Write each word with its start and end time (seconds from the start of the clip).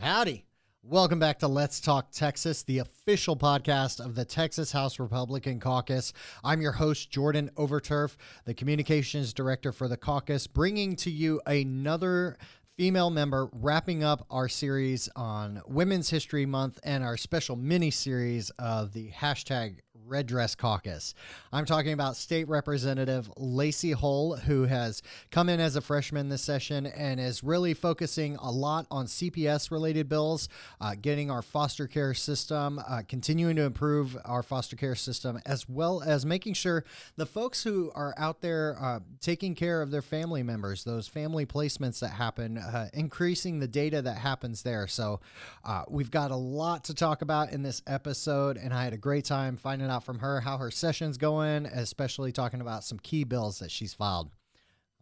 Howdy. 0.00 0.46
Welcome 0.84 1.18
back 1.18 1.40
to 1.40 1.48
Let's 1.48 1.80
Talk 1.80 2.12
Texas, 2.12 2.62
the 2.62 2.78
official 2.78 3.36
podcast 3.36 3.98
of 3.98 4.14
the 4.14 4.24
Texas 4.24 4.70
House 4.70 5.00
Republican 5.00 5.58
Caucus. 5.58 6.12
I'm 6.44 6.60
your 6.60 6.70
host, 6.70 7.10
Jordan 7.10 7.50
Overturf, 7.56 8.16
the 8.44 8.54
communications 8.54 9.32
director 9.32 9.72
for 9.72 9.88
the 9.88 9.96
caucus, 9.96 10.46
bringing 10.46 10.94
to 10.96 11.10
you 11.10 11.40
another 11.46 12.38
female 12.76 13.10
member, 13.10 13.48
wrapping 13.52 14.04
up 14.04 14.24
our 14.30 14.48
series 14.48 15.08
on 15.16 15.60
Women's 15.66 16.10
History 16.10 16.46
Month 16.46 16.78
and 16.84 17.02
our 17.02 17.16
special 17.16 17.56
mini 17.56 17.90
series 17.90 18.50
of 18.50 18.92
the 18.92 19.10
hashtag 19.10 19.78
Red 20.08 20.26
Dress 20.26 20.54
Caucus. 20.54 21.14
I'm 21.52 21.66
talking 21.66 21.92
about 21.92 22.16
State 22.16 22.48
Representative 22.48 23.30
Lacey 23.36 23.92
Hull, 23.92 24.36
who 24.36 24.64
has 24.64 25.02
come 25.30 25.48
in 25.48 25.60
as 25.60 25.76
a 25.76 25.80
freshman 25.80 26.28
this 26.28 26.42
session 26.42 26.86
and 26.86 27.20
is 27.20 27.44
really 27.44 27.74
focusing 27.74 28.36
a 28.36 28.50
lot 28.50 28.86
on 28.90 29.06
CPS 29.06 29.70
related 29.70 30.08
bills, 30.08 30.48
uh, 30.80 30.94
getting 31.00 31.30
our 31.30 31.42
foster 31.42 31.86
care 31.86 32.14
system, 32.14 32.80
uh, 32.88 33.02
continuing 33.06 33.56
to 33.56 33.62
improve 33.62 34.16
our 34.24 34.42
foster 34.42 34.76
care 34.76 34.94
system, 34.94 35.40
as 35.44 35.68
well 35.68 36.02
as 36.02 36.24
making 36.24 36.54
sure 36.54 36.84
the 37.16 37.26
folks 37.26 37.62
who 37.62 37.92
are 37.94 38.14
out 38.16 38.40
there 38.40 38.76
uh, 38.80 39.00
taking 39.20 39.54
care 39.54 39.82
of 39.82 39.90
their 39.90 40.02
family 40.02 40.42
members, 40.42 40.84
those 40.84 41.06
family 41.06 41.44
placements 41.44 42.00
that 42.00 42.10
happen, 42.10 42.58
uh, 42.58 42.88
increasing 42.94 43.60
the 43.60 43.68
data 43.68 44.00
that 44.02 44.16
happens 44.16 44.62
there. 44.62 44.86
So 44.86 45.20
uh, 45.64 45.84
we've 45.88 46.10
got 46.10 46.30
a 46.30 46.36
lot 46.36 46.84
to 46.84 46.94
talk 46.94 47.22
about 47.22 47.52
in 47.52 47.62
this 47.62 47.82
episode, 47.86 48.56
and 48.56 48.72
I 48.72 48.84
had 48.84 48.92
a 48.92 48.98
great 48.98 49.24
time 49.24 49.56
finding 49.56 49.88
out 49.88 49.97
out 49.98 50.04
from 50.04 50.20
her 50.20 50.40
how 50.40 50.58
her 50.58 50.70
session's 50.70 51.18
going, 51.18 51.66
especially 51.66 52.30
talking 52.30 52.60
about 52.60 52.84
some 52.84 53.00
key 53.00 53.24
bills 53.24 53.58
that 53.58 53.70
she's 53.70 53.94
filed. 53.94 54.30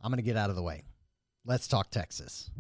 I'm 0.02 0.10
going 0.10 0.16
to 0.16 0.22
get 0.22 0.38
out 0.38 0.48
of 0.48 0.56
the 0.56 0.62
way. 0.62 0.84
Let's 1.44 1.68
talk 1.68 1.90
Texas. 1.90 2.50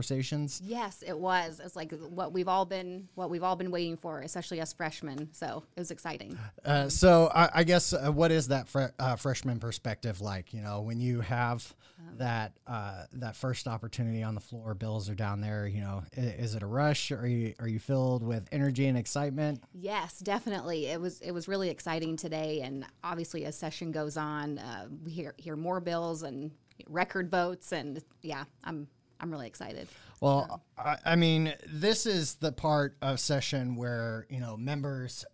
Conversations? 0.00 0.62
Yes, 0.64 1.02
it 1.06 1.18
was. 1.18 1.60
It's 1.62 1.76
like 1.76 1.92
what 1.92 2.32
we've 2.32 2.48
all 2.48 2.64
been 2.64 3.08
what 3.14 3.28
we've 3.28 3.42
all 3.42 3.56
been 3.56 3.70
waiting 3.70 3.96
for, 3.96 4.20
especially 4.20 4.60
us 4.60 4.72
freshmen. 4.72 5.28
So 5.32 5.62
it 5.76 5.80
was 5.80 5.90
exciting. 5.90 6.38
Uh, 6.64 6.88
so 6.88 7.30
I, 7.34 7.50
I 7.56 7.64
guess 7.64 7.92
uh, 7.92 8.10
what 8.10 8.30
is 8.30 8.48
that 8.48 8.68
fre- 8.68 8.94
uh, 8.98 9.16
freshman 9.16 9.60
perspective 9.60 10.20
like? 10.20 10.54
You 10.54 10.62
know, 10.62 10.80
when 10.80 11.00
you 11.00 11.20
have 11.20 11.74
um, 11.98 12.16
that 12.18 12.52
uh, 12.66 13.04
that 13.14 13.36
first 13.36 13.68
opportunity 13.68 14.22
on 14.22 14.34
the 14.34 14.40
floor, 14.40 14.74
bills 14.74 15.10
are 15.10 15.14
down 15.14 15.40
there. 15.40 15.66
You 15.66 15.82
know, 15.82 16.02
is, 16.12 16.50
is 16.50 16.54
it 16.54 16.62
a 16.62 16.66
rush? 16.66 17.12
Are 17.12 17.26
you 17.26 17.54
are 17.58 17.68
you 17.68 17.78
filled 17.78 18.22
with 18.22 18.48
energy 18.52 18.86
and 18.86 18.96
excitement? 18.96 19.62
Yes, 19.74 20.18
definitely. 20.18 20.86
It 20.86 21.00
was 21.00 21.20
it 21.20 21.32
was 21.32 21.46
really 21.46 21.68
exciting 21.68 22.16
today, 22.16 22.62
and 22.62 22.86
obviously 23.04 23.44
as 23.44 23.56
session 23.56 23.92
goes 23.92 24.16
on, 24.16 24.58
uh, 24.58 24.86
we 25.04 25.10
hear 25.10 25.34
hear 25.36 25.56
more 25.56 25.80
bills 25.80 26.22
and 26.22 26.52
record 26.88 27.30
votes, 27.30 27.72
and 27.72 28.02
yeah, 28.22 28.44
I'm 28.64 28.88
I'm 29.20 29.30
really 29.30 29.46
excited. 29.46 29.88
Well, 30.20 30.62
I, 30.78 30.96
I 31.04 31.16
mean, 31.16 31.54
this 31.66 32.06
is 32.06 32.34
the 32.34 32.52
part 32.52 32.96
of 33.02 33.20
session 33.20 33.76
where 33.76 34.26
you 34.30 34.40
know 34.40 34.56
members 34.56 35.24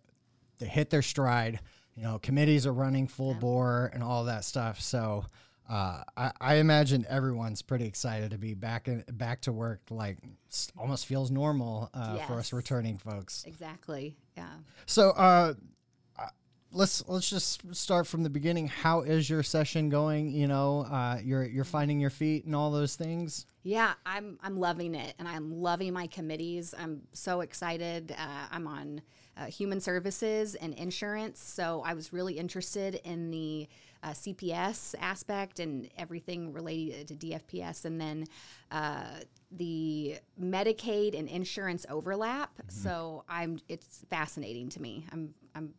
they 0.59 0.67
hit 0.67 0.89
their 0.89 1.01
stride. 1.01 1.59
You 1.95 2.03
know, 2.03 2.19
committees 2.19 2.67
are 2.67 2.73
running 2.73 3.07
full 3.07 3.33
yeah. 3.33 3.39
bore 3.39 3.91
and 3.93 4.03
all 4.03 4.25
that 4.25 4.43
stuff. 4.45 4.81
So. 4.81 5.25
Uh, 5.69 6.01
I, 6.15 6.31
I, 6.39 6.55
imagine 6.55 7.05
everyone's 7.09 7.61
pretty 7.61 7.87
excited 7.87 8.31
to 8.31 8.37
be 8.37 8.53
back 8.53 8.87
in, 8.87 9.03
back 9.11 9.41
to 9.41 9.51
work. 9.51 9.81
Like 9.89 10.17
almost 10.77 11.05
feels 11.07 11.29
normal 11.29 11.89
uh, 11.93 12.13
yes. 12.19 12.27
for 12.27 12.35
us 12.35 12.53
returning 12.53 12.97
folks. 12.97 13.43
Exactly. 13.45 14.15
Yeah. 14.37 14.47
So, 14.85 15.09
uh, 15.09 15.55
let's 16.71 17.03
let's 17.07 17.29
just 17.29 17.75
start 17.75 18.07
from 18.07 18.23
the 18.23 18.29
beginning. 18.29 18.67
How 18.67 19.01
is 19.01 19.29
your 19.29 19.43
session 19.43 19.89
going? 19.89 20.31
You 20.31 20.47
know, 20.47 20.81
uh, 20.81 21.19
you're 21.23 21.45
you're 21.45 21.63
finding 21.63 21.99
your 21.99 22.09
feet 22.09 22.45
and 22.45 22.55
all 22.55 22.71
those 22.71 22.95
things. 22.95 23.45
Yeah, 23.63 23.93
I'm 24.05 24.37
I'm 24.41 24.59
loving 24.59 24.95
it, 24.95 25.15
and 25.19 25.27
I'm 25.27 25.51
loving 25.51 25.93
my 25.93 26.07
committees. 26.07 26.73
I'm 26.77 27.01
so 27.13 27.41
excited. 27.41 28.15
Uh, 28.17 28.47
I'm 28.51 28.67
on 28.67 29.01
uh, 29.37 29.45
human 29.45 29.79
services 29.79 30.55
and 30.55 30.73
insurance, 30.73 31.41
so 31.41 31.83
I 31.85 31.93
was 31.93 32.13
really 32.13 32.37
interested 32.37 32.95
in 33.03 33.31
the 33.31 33.67
uh, 34.03 34.11
CPS 34.11 34.95
aspect 34.99 35.59
and 35.59 35.89
everything 35.97 36.53
related 36.53 37.07
to 37.09 37.15
DFPS, 37.15 37.85
and 37.85 37.99
then 37.99 38.25
uh, 38.71 39.19
the 39.51 40.17
Medicaid 40.41 41.17
and 41.17 41.27
insurance 41.27 41.85
overlap. 41.89 42.51
Mm-hmm. 42.53 42.69
So 42.69 43.23
I'm 43.27 43.59
it's 43.67 44.05
fascinating 44.09 44.69
to 44.69 44.81
me. 44.81 45.05
I'm 45.11 45.33
I'm 45.55 45.73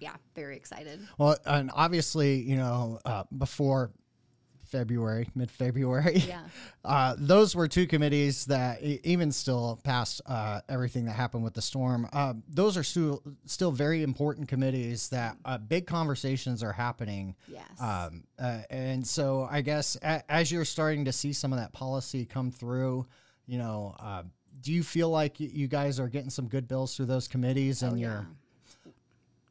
yeah, 0.00 0.16
very 0.34 0.56
excited. 0.56 1.00
Well, 1.18 1.36
and 1.46 1.70
obviously, 1.74 2.40
you 2.40 2.56
know, 2.56 2.98
uh, 3.04 3.24
before 3.36 3.92
February, 4.70 5.28
mid 5.34 5.50
February. 5.50 6.18
Yeah. 6.18 6.42
Uh, 6.82 7.14
those 7.18 7.54
were 7.54 7.68
two 7.68 7.86
committees 7.86 8.46
that, 8.46 8.82
even 8.82 9.30
still 9.30 9.78
past 9.84 10.22
uh, 10.24 10.62
everything 10.66 11.04
that 11.04 11.12
happened 11.12 11.44
with 11.44 11.52
the 11.52 11.60
storm, 11.60 12.08
uh, 12.14 12.32
those 12.48 12.74
are 12.78 12.82
still 12.82 13.22
still 13.44 13.70
very 13.70 14.02
important 14.02 14.48
committees 14.48 15.10
that 15.10 15.36
uh, 15.44 15.58
big 15.58 15.86
conversations 15.86 16.62
are 16.62 16.72
happening. 16.72 17.34
Yes. 17.46 17.78
Um, 17.78 18.24
uh, 18.38 18.60
and 18.70 19.06
so 19.06 19.46
I 19.50 19.60
guess 19.60 19.98
a, 20.02 20.22
as 20.32 20.50
you're 20.50 20.64
starting 20.64 21.04
to 21.04 21.12
see 21.12 21.34
some 21.34 21.52
of 21.52 21.58
that 21.58 21.74
policy 21.74 22.24
come 22.24 22.50
through, 22.50 23.06
you 23.46 23.58
know, 23.58 23.94
uh, 24.00 24.22
do 24.62 24.72
you 24.72 24.82
feel 24.82 25.10
like 25.10 25.38
you 25.38 25.68
guys 25.68 26.00
are 26.00 26.08
getting 26.08 26.30
some 26.30 26.48
good 26.48 26.66
bills 26.66 26.96
through 26.96 27.06
those 27.06 27.28
committees 27.28 27.82
and 27.82 27.92
oh, 27.92 27.96
you're 27.96 28.26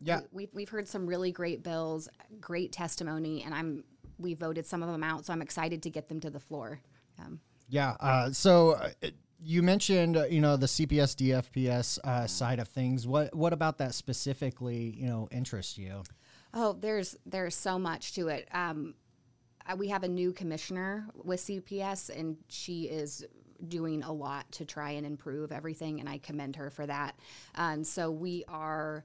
yeah, 0.02 0.22
we, 0.32 0.44
have 0.44 0.54
we've 0.54 0.70
heard 0.70 0.88
some 0.88 1.06
really 1.06 1.32
great 1.32 1.64
bills, 1.64 2.10
great 2.40 2.72
testimony, 2.72 3.44
and 3.44 3.54
I'm 3.54 3.84
we 4.18 4.34
voted 4.34 4.66
some 4.66 4.84
of 4.84 4.90
them 4.90 5.04
out, 5.04 5.26
so 5.26 5.34
I'm 5.34 5.42
excited 5.42 5.84
to 5.84 5.90
get 5.90 6.10
them 6.10 6.20
to 6.22 6.30
the 6.30 6.40
floor. 6.40 6.82
Um, 7.20 7.40
yeah. 7.68 7.96
Uh, 8.00 8.32
so. 8.32 8.72
Uh, 8.72 9.10
you 9.42 9.64
mentioned, 9.64 10.18
uh, 10.18 10.26
you 10.26 10.42
know, 10.42 10.58
the 10.58 10.66
CPS 10.66 11.16
DFPS 11.16 11.98
uh, 12.04 12.28
side 12.28 12.60
of 12.60 12.68
things. 12.68 13.08
What 13.08 13.34
what 13.34 13.54
about 13.54 13.78
that 13.78 13.96
specifically, 13.96 14.94
you 14.98 15.08
know, 15.08 15.30
interests 15.32 15.78
you? 15.78 16.04
Oh, 16.54 16.74
there's 16.74 17.16
there's 17.26 17.56
so 17.56 17.80
much 17.80 18.14
to 18.16 18.28
it. 18.28 18.50
Um, 18.52 18.96
uh, 19.66 19.76
we 19.76 19.88
have 19.90 20.04
a 20.04 20.08
new 20.08 20.34
commissioner 20.34 21.08
with 21.14 21.40
CPS, 21.40 22.10
and 22.10 22.38
she 22.50 22.84
is 22.84 23.26
doing 23.68 24.04
a 24.04 24.12
lot 24.12 24.52
to 24.54 24.66
try 24.66 24.92
and 24.92 25.06
improve 25.06 25.52
everything, 25.52 26.00
and 26.00 26.10
I 26.10 26.18
commend 26.18 26.56
her 26.56 26.70
for 26.70 26.86
that. 26.88 27.20
And 27.56 27.86
so 27.86 28.10
we 28.10 28.44
are 28.48 29.04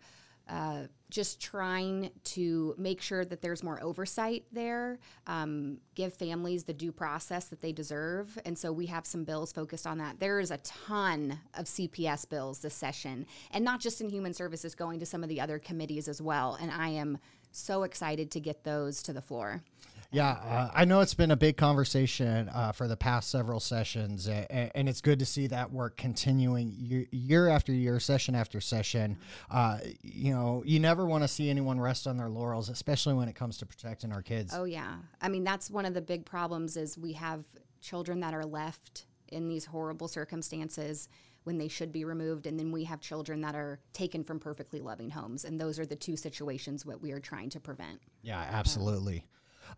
uh, 0.48 0.82
just 1.10 1.40
trying 1.40 2.10
to 2.24 2.74
make 2.76 3.00
sure 3.00 3.24
that 3.24 3.40
there's 3.40 3.62
more 3.62 3.82
oversight 3.82 4.44
there, 4.52 4.98
um, 5.26 5.78
give 5.94 6.12
families 6.12 6.64
the 6.64 6.72
due 6.72 6.92
process 6.92 7.46
that 7.46 7.60
they 7.60 7.72
deserve. 7.72 8.36
And 8.44 8.58
so 8.58 8.72
we 8.72 8.86
have 8.86 9.06
some 9.06 9.24
bills 9.24 9.52
focused 9.52 9.86
on 9.86 9.98
that. 9.98 10.18
There 10.18 10.40
is 10.40 10.50
a 10.50 10.58
ton 10.58 11.38
of 11.54 11.66
CPS 11.66 12.28
bills 12.28 12.58
this 12.58 12.74
session, 12.74 13.26
and 13.52 13.64
not 13.64 13.80
just 13.80 14.00
in 14.00 14.08
human 14.08 14.34
services, 14.34 14.74
going 14.74 14.98
to 15.00 15.06
some 15.06 15.22
of 15.22 15.28
the 15.28 15.40
other 15.40 15.58
committees 15.58 16.08
as 16.08 16.20
well. 16.20 16.58
And 16.60 16.70
I 16.70 16.88
am 16.88 17.18
so 17.52 17.84
excited 17.84 18.30
to 18.32 18.40
get 18.40 18.64
those 18.64 19.02
to 19.04 19.12
the 19.12 19.22
floor. 19.22 19.62
Yeah, 20.14 20.30
uh, 20.30 20.70
I 20.72 20.84
know 20.84 21.00
it's 21.00 21.14
been 21.14 21.32
a 21.32 21.36
big 21.36 21.56
conversation 21.56 22.48
uh, 22.50 22.70
for 22.70 22.86
the 22.86 22.96
past 22.96 23.30
several 23.30 23.58
sessions, 23.58 24.28
and, 24.28 24.70
and, 24.72 24.88
it's 24.88 25.00
good 25.00 25.18
to 25.18 25.26
see 25.26 25.48
that 25.48 25.72
work 25.72 25.96
continuing 25.96 26.72
year, 26.78 27.06
year 27.10 27.48
after 27.48 27.72
year, 27.72 27.98
session 27.98 28.36
after 28.36 28.60
session. 28.60 29.18
Uh, 29.50 29.78
you 30.02 30.32
know, 30.32 30.62
you 30.64 30.78
never 30.78 31.04
want 31.04 31.24
to 31.24 31.28
see 31.28 31.50
anyone 31.50 31.80
rest 31.80 32.06
on 32.06 32.16
their 32.16 32.28
laurels, 32.28 32.68
especially 32.68 33.14
when 33.14 33.28
it 33.28 33.34
comes 33.34 33.58
to 33.58 33.66
protecting 33.66 34.12
our 34.12 34.22
kids. 34.22 34.54
Oh 34.54 34.62
yeah, 34.62 34.98
I 35.20 35.28
mean 35.28 35.42
that's 35.42 35.68
one 35.68 35.84
of 35.84 35.94
the 35.94 36.02
big 36.02 36.24
problems 36.24 36.76
is 36.76 36.96
we 36.96 37.14
have 37.14 37.44
children 37.80 38.20
that 38.20 38.34
are 38.34 38.46
left 38.46 39.06
in 39.32 39.48
these 39.48 39.64
horrible 39.64 40.06
circumstances 40.06 41.08
when 41.42 41.58
they 41.58 41.68
should 41.68 41.90
be 41.92 42.04
removed 42.04 42.46
and 42.46 42.58
then 42.58 42.70
we 42.70 42.84
have 42.84 43.00
children 43.00 43.40
that 43.40 43.54
are 43.54 43.80
taken 43.92 44.22
from 44.22 44.38
perfectly 44.38 44.80
loving 44.80 45.10
homes 45.10 45.44
and 45.44 45.60
those 45.60 45.78
are 45.78 45.84
the 45.84 45.96
two 45.96 46.16
situations 46.16 46.86
what 46.86 47.02
we 47.02 47.12
are 47.12 47.20
trying 47.20 47.50
to 47.50 47.60
prevent 47.60 48.00
yeah 48.22 48.48
absolutely 48.50 49.26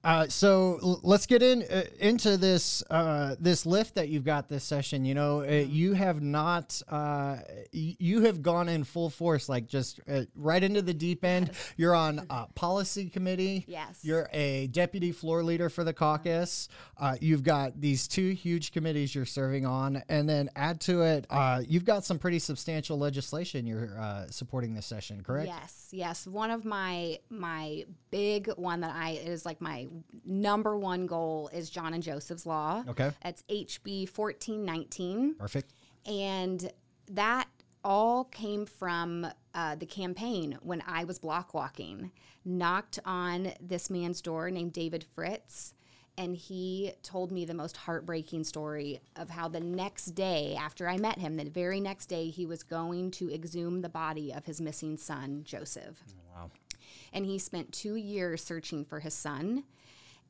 Uh, 0.05 0.27
so 0.29 0.79
l- 0.83 1.01
let's 1.03 1.27
get 1.27 1.43
in 1.43 1.63
uh, 1.65 1.83
into 1.99 2.37
this 2.37 2.83
uh, 2.91 3.35
this 3.41 3.67
lift 3.67 3.95
that 3.97 4.09
you've 4.09 4.25
got 4.25 4.49
this 4.49 4.65
session. 4.65 5.05
You 5.05 5.15
know, 5.15 5.41
uh, 5.43 5.47
you 5.47 5.95
have 5.95 6.23
not 6.23 6.81
uh, 6.89 7.39
y- 7.75 7.97
you 7.99 8.23
have 8.23 8.43
gone 8.43 8.69
in 8.69 8.85
full 8.85 9.11
force, 9.11 9.49
like 9.49 9.67
just 9.67 10.01
uh, 10.09 10.23
right 10.35 10.63
into 10.63 10.83
the 10.83 10.95
deep 10.95 11.25
end. 11.25 11.51
You're 11.77 11.95
on 11.95 12.27
uh, 12.31 12.47
policy 12.55 13.09
committee. 13.09 13.65
Yes. 13.67 14.01
You're 14.03 14.29
a 14.33 14.69
deputy 14.69 15.13
floor 15.13 15.43
leader 15.43 15.69
for 15.69 15.85
the 15.85 15.93
caucus. 15.93 16.69
Uh, 16.99 17.17
you've 17.21 17.43
got 17.43 17.81
these 17.81 18.07
two 18.09 18.31
huge 18.31 18.73
committees 18.73 19.15
you're 19.15 19.25
serving 19.25 19.67
on, 19.67 20.03
and 20.09 20.29
then 20.29 20.49
add 20.57 20.81
to 20.83 21.03
it, 21.03 21.27
uh, 21.31 21.63
you've 21.67 21.85
got 21.85 22.05
some 22.05 22.19
pretty 22.19 22.39
substantial 22.39 22.99
legislation 22.99 23.67
you're 23.67 23.99
uh, 23.99 24.27
supporting 24.31 24.75
this 24.75 24.87
session. 24.87 25.23
Correct? 25.23 25.47
Yes, 25.49 25.89
yes. 25.93 26.27
One 26.27 26.51
of 26.51 26.65
my 26.65 27.19
my 27.31 27.85
big 28.11 28.49
one 28.57 28.81
that 28.81 28.95
I 28.95 29.11
is 29.11 29.45
like 29.45 29.61
my 29.61 29.86
number 30.25 30.79
one 30.79 31.07
goal 31.07 31.51
is 31.53 31.71
John 31.71 31.95
and 31.95 32.03
Joseph's 32.03 32.47
Law. 32.47 32.85
Okay. 32.89 33.11
That's 33.23 33.43
HB 33.51 34.09
fourteen 34.09 34.65
nineteen. 34.65 35.35
Perfect. 35.35 35.73
And 36.07 36.71
that 37.11 37.49
all 37.85 38.25
came 38.25 38.67
from 38.67 39.27
uh, 39.55 39.77
the 39.77 39.87
campaign 39.87 40.59
when 40.63 40.83
I 40.87 41.05
was 41.05 41.19
block 41.19 41.55
walking. 41.55 42.11
Knocked 42.45 42.99
on 43.05 43.53
this 43.61 43.91
man's 43.91 44.21
door 44.21 44.51
named 44.51 44.73
David 44.73 45.05
Fritz, 45.15 45.75
and 46.19 46.37
he 46.37 46.93
told 47.03 47.31
me 47.31 47.45
the 47.45 47.55
most 47.55 47.77
heartbreaking 47.77 48.45
story 48.45 49.01
of 49.17 49.31
how 49.31 49.49
the 49.49 49.61
next 49.61 50.15
day 50.15 50.57
after 50.59 50.89
I 50.89 50.97
met 50.97 51.19
him, 51.19 51.37
the 51.37 51.45
very 51.49 51.81
next 51.81 52.07
day, 52.07 52.29
he 52.29 52.47
was 52.47 52.63
going 52.63 53.11
to 53.13 53.33
exhume 53.33 53.83
the 53.83 53.89
body 53.89 54.33
of 54.33 54.45
his 54.45 54.61
missing 54.61 54.97
son, 54.97 55.43
Joseph. 55.45 56.03
Wow. 56.07 56.26
And 57.13 57.27
he 57.27 57.39
spent 57.39 57.73
two 57.73 57.97
years 57.97 58.43
searching 58.43 58.85
for 58.85 59.01
his 59.01 59.15
son. 59.15 59.65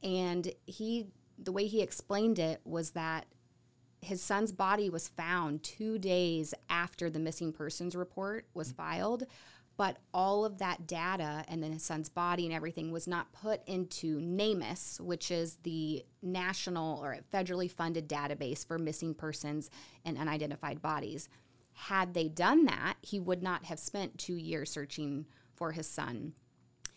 And 0.02 0.52
he, 0.66 1.08
the 1.38 1.52
way 1.52 1.66
he 1.66 1.82
explained 1.82 2.38
it 2.38 2.60
was 2.64 2.90
that 2.90 3.26
his 4.00 4.22
son's 4.22 4.52
body 4.52 4.88
was 4.88 5.08
found 5.08 5.62
two 5.62 5.98
days 5.98 6.54
after 6.70 7.10
the 7.10 7.18
missing 7.18 7.52
persons 7.52 7.96
report 7.96 8.46
was 8.54 8.68
mm-hmm. 8.68 8.76
filed, 8.76 9.24
but 9.76 9.98
all 10.14 10.44
of 10.44 10.58
that 10.58 10.86
data 10.86 11.44
and 11.48 11.62
then 11.62 11.72
his 11.72 11.82
son's 11.82 12.08
body 12.08 12.46
and 12.46 12.54
everything 12.54 12.90
was 12.90 13.06
not 13.06 13.32
put 13.32 13.66
into 13.66 14.20
NamUs, 14.20 15.00
which 15.00 15.30
is 15.30 15.56
the 15.64 16.04
national 16.22 17.02
or 17.02 17.18
federally 17.32 17.70
funded 17.70 18.08
database 18.08 18.66
for 18.66 18.78
missing 18.78 19.12
persons 19.14 19.70
and 20.04 20.16
unidentified 20.16 20.80
bodies. 20.80 21.28
Had 21.72 22.14
they 22.14 22.28
done 22.28 22.64
that, 22.64 22.94
he 23.02 23.20
would 23.20 23.42
not 23.42 23.64
have 23.64 23.78
spent 23.78 24.16
two 24.16 24.36
years 24.36 24.70
searching 24.70 25.26
for 25.54 25.72
his 25.72 25.88
son 25.88 26.32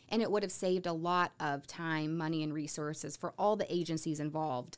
and 0.09 0.21
it 0.21 0.31
would 0.31 0.43
have 0.43 0.51
saved 0.51 0.85
a 0.85 0.93
lot 0.93 1.31
of 1.39 1.65
time, 1.67 2.17
money, 2.17 2.43
and 2.43 2.53
resources 2.53 3.15
for 3.15 3.33
all 3.37 3.55
the 3.55 3.71
agencies 3.73 4.19
involved. 4.19 4.77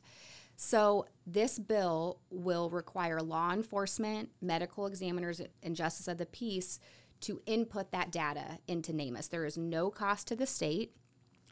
So, 0.56 1.06
this 1.26 1.58
bill 1.58 2.20
will 2.30 2.70
require 2.70 3.20
law 3.20 3.52
enforcement, 3.52 4.30
medical 4.40 4.86
examiners, 4.86 5.40
and 5.62 5.74
justice 5.74 6.08
of 6.08 6.18
the 6.18 6.26
peace 6.26 6.78
to 7.22 7.40
input 7.46 7.90
that 7.92 8.12
data 8.12 8.58
into 8.68 8.92
NamUs. 8.92 9.28
There 9.28 9.46
is 9.46 9.56
no 9.56 9.90
cost 9.90 10.28
to 10.28 10.36
the 10.36 10.46
state, 10.46 10.94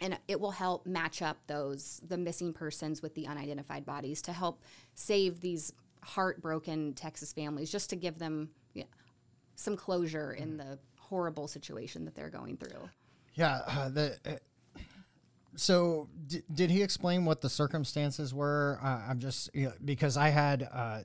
and 0.00 0.18
it 0.28 0.40
will 0.40 0.50
help 0.50 0.86
match 0.86 1.22
up 1.22 1.38
those 1.46 2.00
the 2.06 2.18
missing 2.18 2.52
persons 2.52 3.02
with 3.02 3.14
the 3.14 3.26
unidentified 3.26 3.84
bodies 3.86 4.20
to 4.22 4.32
help 4.32 4.62
save 4.94 5.40
these 5.40 5.72
heartbroken 6.02 6.94
Texas 6.94 7.32
families, 7.32 7.70
just 7.70 7.90
to 7.90 7.96
give 7.96 8.18
them 8.18 8.50
yeah, 8.74 8.84
some 9.54 9.76
closure 9.76 10.32
in 10.32 10.54
mm. 10.54 10.58
the 10.58 10.78
horrible 10.98 11.48
situation 11.48 12.04
that 12.04 12.14
they're 12.14 12.30
going 12.30 12.56
through. 12.56 12.88
Yeah, 13.34 13.60
uh, 13.66 13.88
the 13.88 14.16
uh, 14.26 14.80
so 15.56 16.08
d- 16.26 16.42
did 16.52 16.70
he 16.70 16.82
explain 16.82 17.24
what 17.24 17.40
the 17.40 17.48
circumstances 17.48 18.32
were? 18.34 18.78
Uh, 18.82 19.00
I'm 19.08 19.18
just 19.18 19.50
you 19.54 19.66
know, 19.66 19.72
because 19.84 20.16
I 20.16 20.28
had 20.28 20.68
uh, 20.72 21.00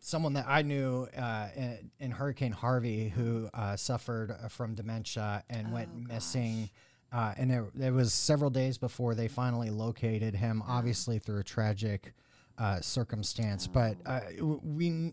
someone 0.00 0.34
that 0.34 0.46
I 0.48 0.62
knew 0.62 1.08
uh, 1.16 1.48
in, 1.56 1.90
in 1.98 2.10
Hurricane 2.12 2.52
Harvey 2.52 3.08
who 3.08 3.48
uh, 3.52 3.76
suffered 3.76 4.36
from 4.50 4.74
dementia 4.74 5.42
and 5.50 5.72
went 5.72 6.08
missing. 6.08 6.70
Uh, 7.12 7.34
and 7.36 7.50
it, 7.50 7.64
it 7.80 7.92
was 7.92 8.12
several 8.12 8.50
days 8.50 8.78
before 8.78 9.14
they 9.14 9.28
finally 9.28 9.70
located 9.70 10.34
him, 10.34 10.62
obviously 10.66 11.18
through 11.18 11.40
a 11.40 11.44
tragic 11.44 12.12
uh, 12.58 12.80
circumstance. 12.80 13.66
But 13.66 13.96
uh, 14.06 14.20
we, 14.62 15.12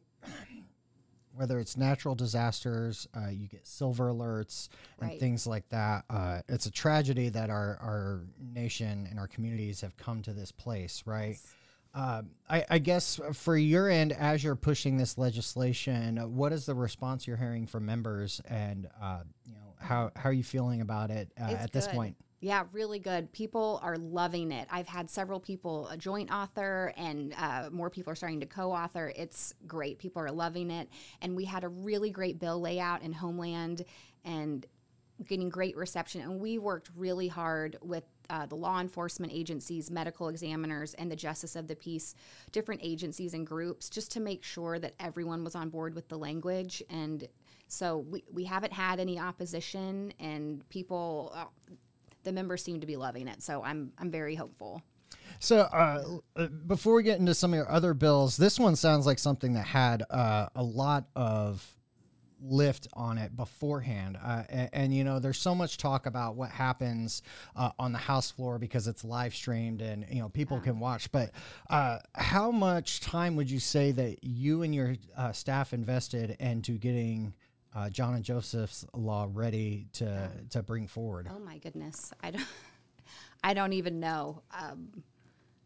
whether 1.35 1.59
it's 1.59 1.75
natural 1.77 2.15
disasters, 2.15 3.07
uh, 3.15 3.29
you 3.29 3.47
get 3.47 3.65
silver 3.67 4.11
alerts 4.11 4.69
and 4.99 5.09
Right. 5.09 5.19
things 5.19 5.47
like 5.47 5.67
that. 5.69 6.05
Uh, 6.09 6.41
it's 6.47 6.65
a 6.65 6.71
tragedy 6.71 7.29
that 7.29 7.49
our, 7.49 7.77
our 7.81 8.21
nation 8.39 9.07
and 9.09 9.19
our 9.19 9.27
communities 9.27 9.81
have 9.81 9.97
come 9.97 10.21
to 10.23 10.33
this 10.33 10.51
place, 10.51 11.03
right? 11.05 11.37
Um, 11.95 12.31
I, 12.49 12.65
I 12.69 12.77
guess 12.79 13.19
for 13.33 13.55
your 13.55 13.87
end, 13.89 14.13
as 14.13 14.43
you're 14.43 14.55
pushing 14.55 14.97
this 14.97 15.17
legislation, 15.17 16.17
uh, 16.17 16.27
what 16.27 16.51
is 16.51 16.65
the 16.65 16.73
response 16.73 17.27
you're 17.27 17.37
hearing 17.37 17.67
from 17.67 17.85
members, 17.85 18.41
and 18.49 18.87
uh, 19.01 19.19
you 19.45 19.53
know 19.53 19.75
how 19.79 20.09
how 20.15 20.29
are 20.29 20.33
you 20.33 20.43
feeling 20.43 20.81
about 20.81 21.11
it 21.11 21.31
uh, 21.39 21.43
at 21.43 21.71
this 21.71 21.87
point? 21.87 22.15
Yeah, 22.43 22.65
really 22.73 22.99
good. 22.99 23.31
People 23.31 23.79
are 23.81 23.97
loving 23.97 24.51
it. 24.51 24.67
I've 24.69 24.89
had 24.89 25.09
several 25.09 25.39
people 25.39 25.87
a 25.87 25.95
joint 25.95 26.29
author, 26.29 26.91
and 26.97 27.33
uh, 27.37 27.69
more 27.71 27.89
people 27.89 28.11
are 28.11 28.17
starting 28.17 28.41
to 28.41 28.45
co-author. 28.45 29.13
It's 29.15 29.53
great. 29.65 29.97
People 29.97 30.21
are 30.23 30.29
loving 30.29 30.69
it, 30.69 30.89
and 31.21 31.37
we 31.37 31.45
had 31.45 31.63
a 31.63 31.69
really 31.69 32.09
great 32.09 32.39
bill 32.39 32.59
layout 32.59 33.01
in 33.01 33.13
Homeland, 33.13 33.85
and 34.25 34.65
getting 35.25 35.47
great 35.47 35.77
reception. 35.77 36.19
And 36.19 36.41
we 36.41 36.57
worked 36.57 36.89
really 36.97 37.29
hard 37.29 37.77
with 37.81 38.03
uh, 38.29 38.45
the 38.45 38.55
law 38.55 38.81
enforcement 38.81 39.31
agencies, 39.31 39.89
medical 39.89 40.27
examiners, 40.27 40.95
and 40.95 41.09
the 41.09 41.15
justice 41.15 41.55
of 41.55 41.69
the 41.69 41.77
peace, 41.77 42.13
different 42.51 42.81
agencies 42.83 43.33
and 43.33 43.47
groups, 43.47 43.89
just 43.89 44.11
to 44.11 44.19
make 44.19 44.43
sure 44.43 44.79
that 44.79 44.95
everyone 44.99 45.45
was 45.45 45.55
on 45.55 45.69
board 45.69 45.95
with 45.95 46.09
the 46.09 46.17
language. 46.17 46.83
And 46.89 47.25
so 47.69 47.99
we, 47.99 48.25
we 48.29 48.43
haven't 48.43 48.73
had 48.73 48.99
any 48.99 49.17
opposition, 49.17 50.11
and 50.19 50.67
people. 50.67 51.31
Uh, 51.33 51.45
the 52.23 52.31
members 52.31 52.63
seem 52.63 52.79
to 52.81 52.87
be 52.87 52.95
loving 52.95 53.27
it, 53.27 53.43
so 53.43 53.63
I'm 53.63 53.91
I'm 53.97 54.11
very 54.11 54.35
hopeful. 54.35 54.81
So, 55.39 55.59
uh, 55.59 56.47
before 56.67 56.95
we 56.95 57.03
get 57.03 57.19
into 57.19 57.33
some 57.33 57.53
of 57.53 57.57
your 57.57 57.69
other 57.69 57.93
bills, 57.93 58.37
this 58.37 58.59
one 58.59 58.75
sounds 58.75 59.05
like 59.05 59.19
something 59.19 59.53
that 59.53 59.65
had 59.65 60.03
uh, 60.09 60.47
a 60.55 60.63
lot 60.63 61.05
of 61.15 61.65
lift 62.43 62.87
on 62.93 63.17
it 63.17 63.35
beforehand. 63.35 64.17
Uh, 64.23 64.43
and, 64.49 64.69
and, 64.73 64.93
you 64.93 65.03
know, 65.03 65.19
there's 65.19 65.37
so 65.37 65.55
much 65.55 65.77
talk 65.77 66.05
about 66.05 66.35
what 66.35 66.49
happens 66.49 67.21
uh, 67.55 67.71
on 67.79 67.91
the 67.91 67.97
House 67.97 68.31
floor 68.31 68.59
because 68.59 68.87
it's 68.87 69.03
live 69.03 69.33
streamed 69.33 69.81
and, 69.81 70.05
you 70.09 70.21
know, 70.21 70.29
people 70.29 70.59
can 70.59 70.79
watch. 70.79 71.11
But 71.11 71.31
uh, 71.69 71.99
how 72.13 72.51
much 72.51 72.99
time 72.99 73.35
would 73.35 73.49
you 73.49 73.59
say 73.59 73.91
that 73.91 74.23
you 74.23 74.63
and 74.63 74.73
your 74.73 74.95
uh, 75.17 75.31
staff 75.31 75.73
invested 75.73 76.35
into 76.39 76.77
getting? 76.77 77.33
Uh, 77.75 77.89
John 77.89 78.13
and 78.13 78.23
Joseph's 78.23 78.85
law 78.93 79.27
ready 79.31 79.87
to 79.93 80.29
to 80.51 80.63
bring 80.63 80.87
forward. 80.87 81.27
Oh 81.33 81.39
my 81.39 81.57
goodness, 81.57 82.13
I 82.21 82.31
don't 82.31 82.45
I 83.43 83.53
don't 83.53 83.73
even 83.73 83.99
know. 83.99 84.41
Um, 84.57 85.03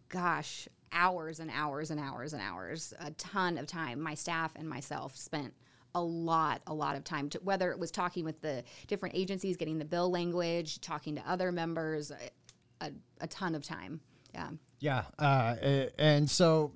gosh, 0.10 0.68
hours 0.92 1.40
and 1.40 1.52
hours 1.54 1.92
and 1.92 2.00
hours 2.00 2.34
and 2.34 2.42
hours, 2.42 2.94
a 3.00 3.12
ton 3.12 3.58
of 3.58 3.68
time. 3.68 4.00
My 4.00 4.14
staff 4.14 4.54
and 4.56 4.68
myself 4.68 5.16
spent 5.16 5.54
a 5.96 6.02
lot, 6.02 6.62
a 6.68 6.74
lot 6.74 6.96
of 6.96 7.04
time 7.04 7.30
to 7.30 7.40
whether 7.44 7.72
it 7.72 7.80
was 7.80 7.92
talking 7.92 8.24
with 8.24 8.42
the 8.42 8.64
different 8.88 9.16
agencies, 9.16 9.58
getting 9.58 9.80
the 9.80 9.86
bill 9.86 10.10
language, 10.10 10.80
talking 10.82 11.16
to 11.16 11.30
other 11.30 11.52
members, 11.52 12.12
a, 12.12 12.86
a, 12.86 12.92
a 13.22 13.28
ton 13.28 13.56
of 13.56 13.64
time. 13.64 14.00
Yeah. 14.34 14.50
Yeah, 14.80 15.04
uh, 15.18 15.56
and 15.98 16.30
so 16.30 16.74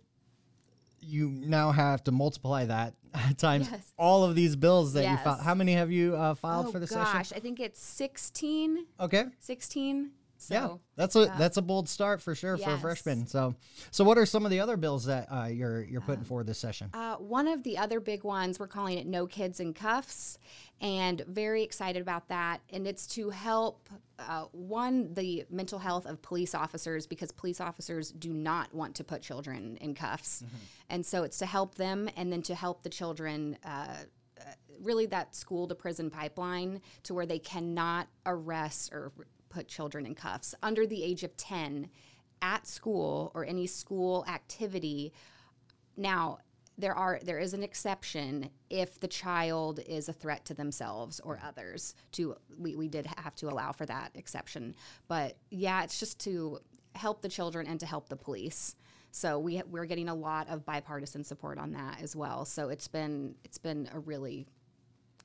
you 1.01 1.29
now 1.29 1.71
have 1.71 2.03
to 2.05 2.11
multiply 2.11 2.65
that 2.65 2.93
times 3.37 3.67
Yes. 3.71 3.91
all 3.97 4.23
of 4.23 4.35
these 4.35 4.55
bills 4.55 4.93
that 4.93 5.09
you 5.09 5.17
filed. 5.17 5.41
How 5.41 5.55
many 5.55 5.73
have 5.73 5.91
you 5.91 6.15
uh, 6.15 6.33
filed 6.35 6.67
oh 6.67 6.71
for 6.71 6.79
the 6.79 6.87
gosh, 6.87 7.11
session? 7.11 7.37
I 7.37 7.39
think 7.39 7.59
it's 7.59 7.83
16, 7.83 8.85
Okay, 8.99 9.25
16. 9.39 10.11
So 10.41 10.53
yeah, 10.55 10.69
that's 10.95 11.15
a 11.15 11.31
that's 11.37 11.57
a 11.57 11.61
bold 11.61 11.87
start 11.87 12.19
for 12.19 12.33
sure 12.33 12.57
for 12.57 12.71
a 12.71 12.77
freshman. 12.79 13.27
So, 13.27 13.53
so 13.91 14.03
what 14.03 14.17
are 14.17 14.25
some 14.25 14.43
of 14.43 14.49
the 14.49 14.59
other 14.59 14.75
bills 14.75 15.05
that 15.05 15.27
uh, 15.31 15.45
you're 15.45 15.83
you're 15.83 16.01
putting 16.01 16.23
forward 16.23 16.47
this 16.47 16.57
session? 16.57 16.89
Uh, 16.95 17.17
one 17.17 17.47
of 17.47 17.61
the 17.61 17.77
other 17.77 17.99
big 17.99 18.23
ones, 18.23 18.59
we're 18.59 18.65
calling 18.65 18.97
it 18.97 19.05
No 19.05 19.27
Kids 19.27 19.59
in 19.59 19.71
Cuffs, 19.71 20.39
and 20.81 21.21
very 21.27 21.61
excited 21.61 22.01
about 22.01 22.27
that. 22.29 22.61
And 22.71 22.87
it's 22.87 23.05
to 23.07 23.29
help, 23.29 23.87
uh, 24.17 24.45
one, 24.51 25.13
the 25.13 25.45
mental 25.51 25.77
health 25.77 26.07
of 26.07 26.23
police 26.23 26.55
officers, 26.55 27.05
because 27.05 27.31
police 27.31 27.61
officers 27.61 28.11
do 28.11 28.33
not 28.33 28.73
want 28.73 28.95
to 28.95 29.03
put 29.03 29.21
children 29.21 29.77
in 29.79 29.93
cuffs. 29.93 30.43
And 30.89 31.05
so 31.05 31.21
it's 31.21 31.37
to 31.37 31.45
help 31.45 31.75
them 31.75 32.09
and 32.17 32.33
then 32.33 32.41
to 32.43 32.55
help 32.55 32.81
the 32.81 32.89
children. 32.89 33.59
Uh, 33.63 33.95
uh, 34.39 34.43
Really, 34.81 35.05
that 35.05 35.35
school 35.35 35.67
to 35.67 35.75
prison 35.75 36.09
pipeline 36.09 36.81
to 37.03 37.13
where 37.13 37.27
they 37.27 37.37
cannot 37.37 38.07
arrest 38.25 38.91
or 38.91 39.11
put 39.51 39.67
children 39.67 40.05
in 40.05 40.15
cuffs 40.15 40.55
under 40.63 40.87
the 40.87 41.03
age 41.03 41.23
of 41.23 41.37
10 41.37 41.89
at 42.41 42.65
school 42.65 43.31
or 43.35 43.45
any 43.45 43.67
school 43.67 44.25
activity 44.27 45.13
now, 45.97 46.39
there 46.77 46.95
are 46.95 47.19
there 47.23 47.37
is 47.37 47.53
an 47.53 47.63
exception 47.63 48.49
if 48.69 48.99
the 48.99 49.07
child 49.07 49.79
is 49.85 50.09
a 50.09 50.13
threat 50.13 50.45
to 50.45 50.53
themselves 50.53 51.19
or 51.19 51.39
others. 51.43 51.95
To 52.13 52.35
we, 52.57 52.75
we 52.75 52.87
did 52.87 53.05
have 53.05 53.35
to 53.35 53.49
allow 53.49 53.71
for 53.71 53.85
that 53.85 54.11
exception, 54.15 54.75
but 55.07 55.37
yeah, 55.49 55.83
it's 55.83 55.99
just 55.99 56.19
to 56.21 56.59
help 56.95 57.21
the 57.21 57.29
children 57.29 57.67
and 57.67 57.79
to 57.79 57.85
help 57.85 58.09
the 58.09 58.15
police. 58.15 58.75
So 59.11 59.37
we 59.37 59.61
we're 59.69 59.85
getting 59.85 60.09
a 60.09 60.15
lot 60.15 60.49
of 60.49 60.65
bipartisan 60.65 61.23
support 61.23 61.57
on 61.57 61.71
that 61.73 62.01
as 62.01 62.15
well. 62.15 62.45
So 62.45 62.69
it's 62.69 62.87
been 62.87 63.35
it's 63.43 63.57
been 63.57 63.89
a 63.93 63.99
really 63.99 64.47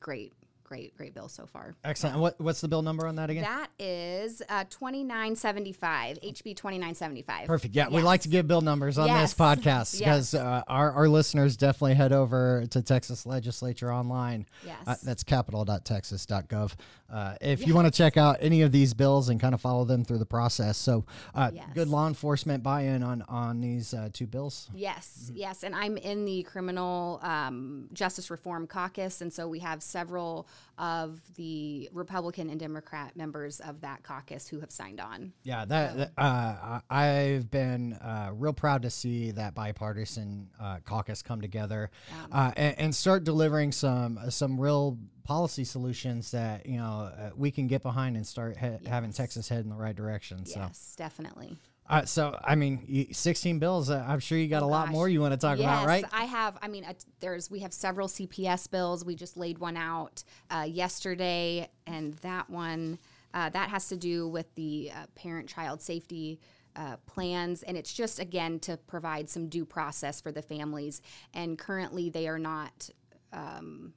great 0.01 0.35
great 0.67 0.97
great 0.97 1.15
bill 1.15 1.29
so 1.29 1.47
far. 1.47 1.75
Excellent. 1.85 2.15
And 2.17 2.23
what, 2.23 2.41
what's 2.41 2.61
the 2.61 2.69
bill 2.69 2.83
number 2.83 3.07
on 3.07 3.17
that 3.17 3.31
again? 3.31 3.45
That 3.45 3.69
is 3.79 4.43
uh, 4.49 4.65
2975, 4.69 6.19
HB 6.21 6.57
2975. 6.57 7.47
Perfect. 7.47 7.75
Yeah, 7.75 7.89
we 7.89 8.03
like 8.03 8.23
to 8.23 8.29
give 8.29 8.47
bill 8.49 8.61
numbers 8.61 8.99
on 8.99 9.07
Yes. 9.07 9.33
this 9.33 9.39
podcast 9.39 9.99
because 9.99 10.35
Yes. 10.35 10.43
uh, 10.43 10.63
our, 10.69 10.93
our 10.93 11.09
listeners 11.09 11.57
definitely 11.57 11.95
head 11.95 12.13
over 12.13 12.67
to 12.71 12.83
Texas 12.83 13.27
Legislature 13.27 13.93
online. 13.93 14.47
Yes. 14.65 14.77
Uh, 14.87 14.97
that's 15.03 15.23
capitol.texas.gov. 15.23 16.75
Uh, 17.09 17.35
if 17.41 17.67
you 17.67 17.75
want 17.75 17.87
to 17.87 17.91
check 17.97 18.17
out 18.17 18.37
any 18.41 18.63
of 18.63 18.73
these 18.73 18.93
bills 18.93 19.29
and 19.29 19.41
kind 19.41 19.55
of 19.55 19.61
follow 19.61 19.85
them 19.85 20.05
through 20.05 20.19
the 20.19 20.27
process. 20.27 20.77
So, 20.77 21.05
uh, 21.35 21.51
Yes. 21.55 21.65
good 21.75 21.89
law 21.89 22.09
enforcement 22.09 22.63
buy 22.65 22.83
in 22.83 23.03
on, 23.05 23.23
on 23.29 23.61
these 23.61 23.95
uh, 23.95 24.09
two 24.13 24.27
bills. 24.27 24.69
Yes, 24.75 25.31
yes, 25.33 25.63
and 25.63 25.75
I'm 25.75 25.97
in 25.97 26.25
the 26.25 26.43
criminal 26.43 27.21
um, 27.23 27.89
justice 27.93 28.31
reform 28.31 28.67
caucus, 28.67 29.21
and 29.21 29.33
so 29.33 29.47
we 29.49 29.61
have 29.61 29.83
several 29.83 30.49
of 30.79 31.21
the 31.37 31.89
Republican 31.93 32.51
and 32.51 32.61
Democrat 32.61 33.17
members 33.17 33.61
of 33.61 33.81
that 33.81 34.03
caucus 34.03 34.47
who 34.47 34.61
have 34.61 34.71
signed 34.71 35.01
on. 35.01 35.33
Yeah, 35.43 35.65
that, 35.65 35.97
that, 35.97 36.13
uh, 36.19 36.81
I've 36.91 37.51
been 37.51 37.95
uh, 37.95 38.31
real 38.35 38.53
proud 38.53 38.83
to 38.83 38.91
see 38.91 39.31
that 39.33 39.55
bipartisan 39.55 40.49
uh, 40.61 40.79
caucus 40.85 41.23
come 41.23 41.41
together 41.41 41.91
uh, 42.31 42.53
and, 42.57 42.79
and 42.79 42.95
start 42.95 43.25
delivering 43.25 43.73
some 43.73 44.19
some 44.29 44.61
real 44.61 44.99
policy 45.25 45.65
solutions 45.65 46.31
that 46.31 46.67
you 46.67 46.77
know 46.77 47.11
uh, 47.17 47.31
we 47.37 47.51
can 47.51 47.67
get 47.67 47.83
behind 47.83 48.17
and 48.17 48.27
start 48.27 48.57
he- 48.57 48.87
having 48.89 49.13
Texas 49.13 49.49
head 49.49 49.65
in 49.65 49.71
the 49.71 49.77
right 49.77 49.97
direction. 49.97 50.45
So, 50.47 50.61
Yes, 50.61 50.95
definitely. 50.97 51.57
Uh, 51.89 52.05
so 52.05 52.39
I 52.43 52.55
mean, 52.55 53.09
16 53.13 53.59
bills. 53.59 53.91
Uh, 53.91 54.05
I'm 54.07 54.21
sure 54.21 54.39
you 54.39 54.49
got 54.49 54.63
a 54.63 54.67
lot 54.67 54.85
Oh, 54.85 54.87
gosh. 54.87 54.93
more 54.93 55.09
you 55.09 55.21
want 55.21 55.33
to 55.33 55.39
talk 55.39 55.59
yes, 55.59 55.67
about, 55.67 55.87
right? 55.87 56.05
I 56.13 56.25
have. 56.25 56.59
I 56.63 56.69
mean, 56.69 56.85
uh, 56.85 56.93
there's 57.21 57.51
we 57.51 57.61
have 57.61 57.73
several 57.73 58.09
CPS 58.09 58.71
bills. 58.71 59.05
We 59.05 59.15
just 59.15 59.37
laid 59.37 59.59
one 59.59 59.77
out 59.77 60.23
uh, 60.51 60.67
yesterday, 60.69 61.69
and 61.87 62.15
that 62.15 62.51
one 62.51 62.99
uh, 63.35 63.51
that 63.51 63.71
has 63.71 63.89
to 63.89 63.97
do 63.97 64.29
with 64.29 64.53
the 64.55 64.91
uh, 64.95 65.07
parent-child 65.15 65.81
safety. 65.81 66.41
Uh, 66.75 66.97
plans 67.07 67.63
and 67.63 67.75
it's 67.75 67.91
just 67.91 68.19
again 68.19 68.59
to 68.59 68.77
provide 68.77 69.31
some 69.31 69.49
due 69.49 69.65
process 69.65 70.21
for 70.21 70.31
the 70.31 70.43
families 70.43 71.01
and 71.33 71.59
currently 71.59 72.11
they 72.11 72.29
are 72.29 72.39
not 72.39 72.91
um, 73.33 73.95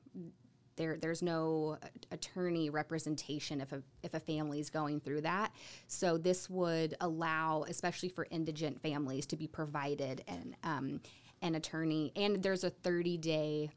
there 0.80 0.98
there's 0.98 1.22
no 1.22 1.78
attorney 2.12 2.72
representation 2.72 3.62
if 3.62 3.72
a 3.72 3.84
if 4.02 4.16
a 4.16 4.20
family 4.20 4.60
is 4.60 4.72
going 4.72 5.00
through 5.00 5.22
that. 5.22 5.52
So 5.88 6.18
this 6.18 6.50
would 6.50 6.96
allow, 7.02 7.66
especially 7.68 8.10
for 8.10 8.26
indigent 8.32 8.82
families, 8.82 9.28
to 9.28 9.36
be 9.36 9.46
provided 9.46 10.24
an 10.28 10.56
um, 10.64 11.02
an 11.42 11.56
attorney, 11.56 12.12
and 12.16 12.42
there's 12.42 12.64
a 12.64 12.70
30 12.70 13.18
day 13.18 13.70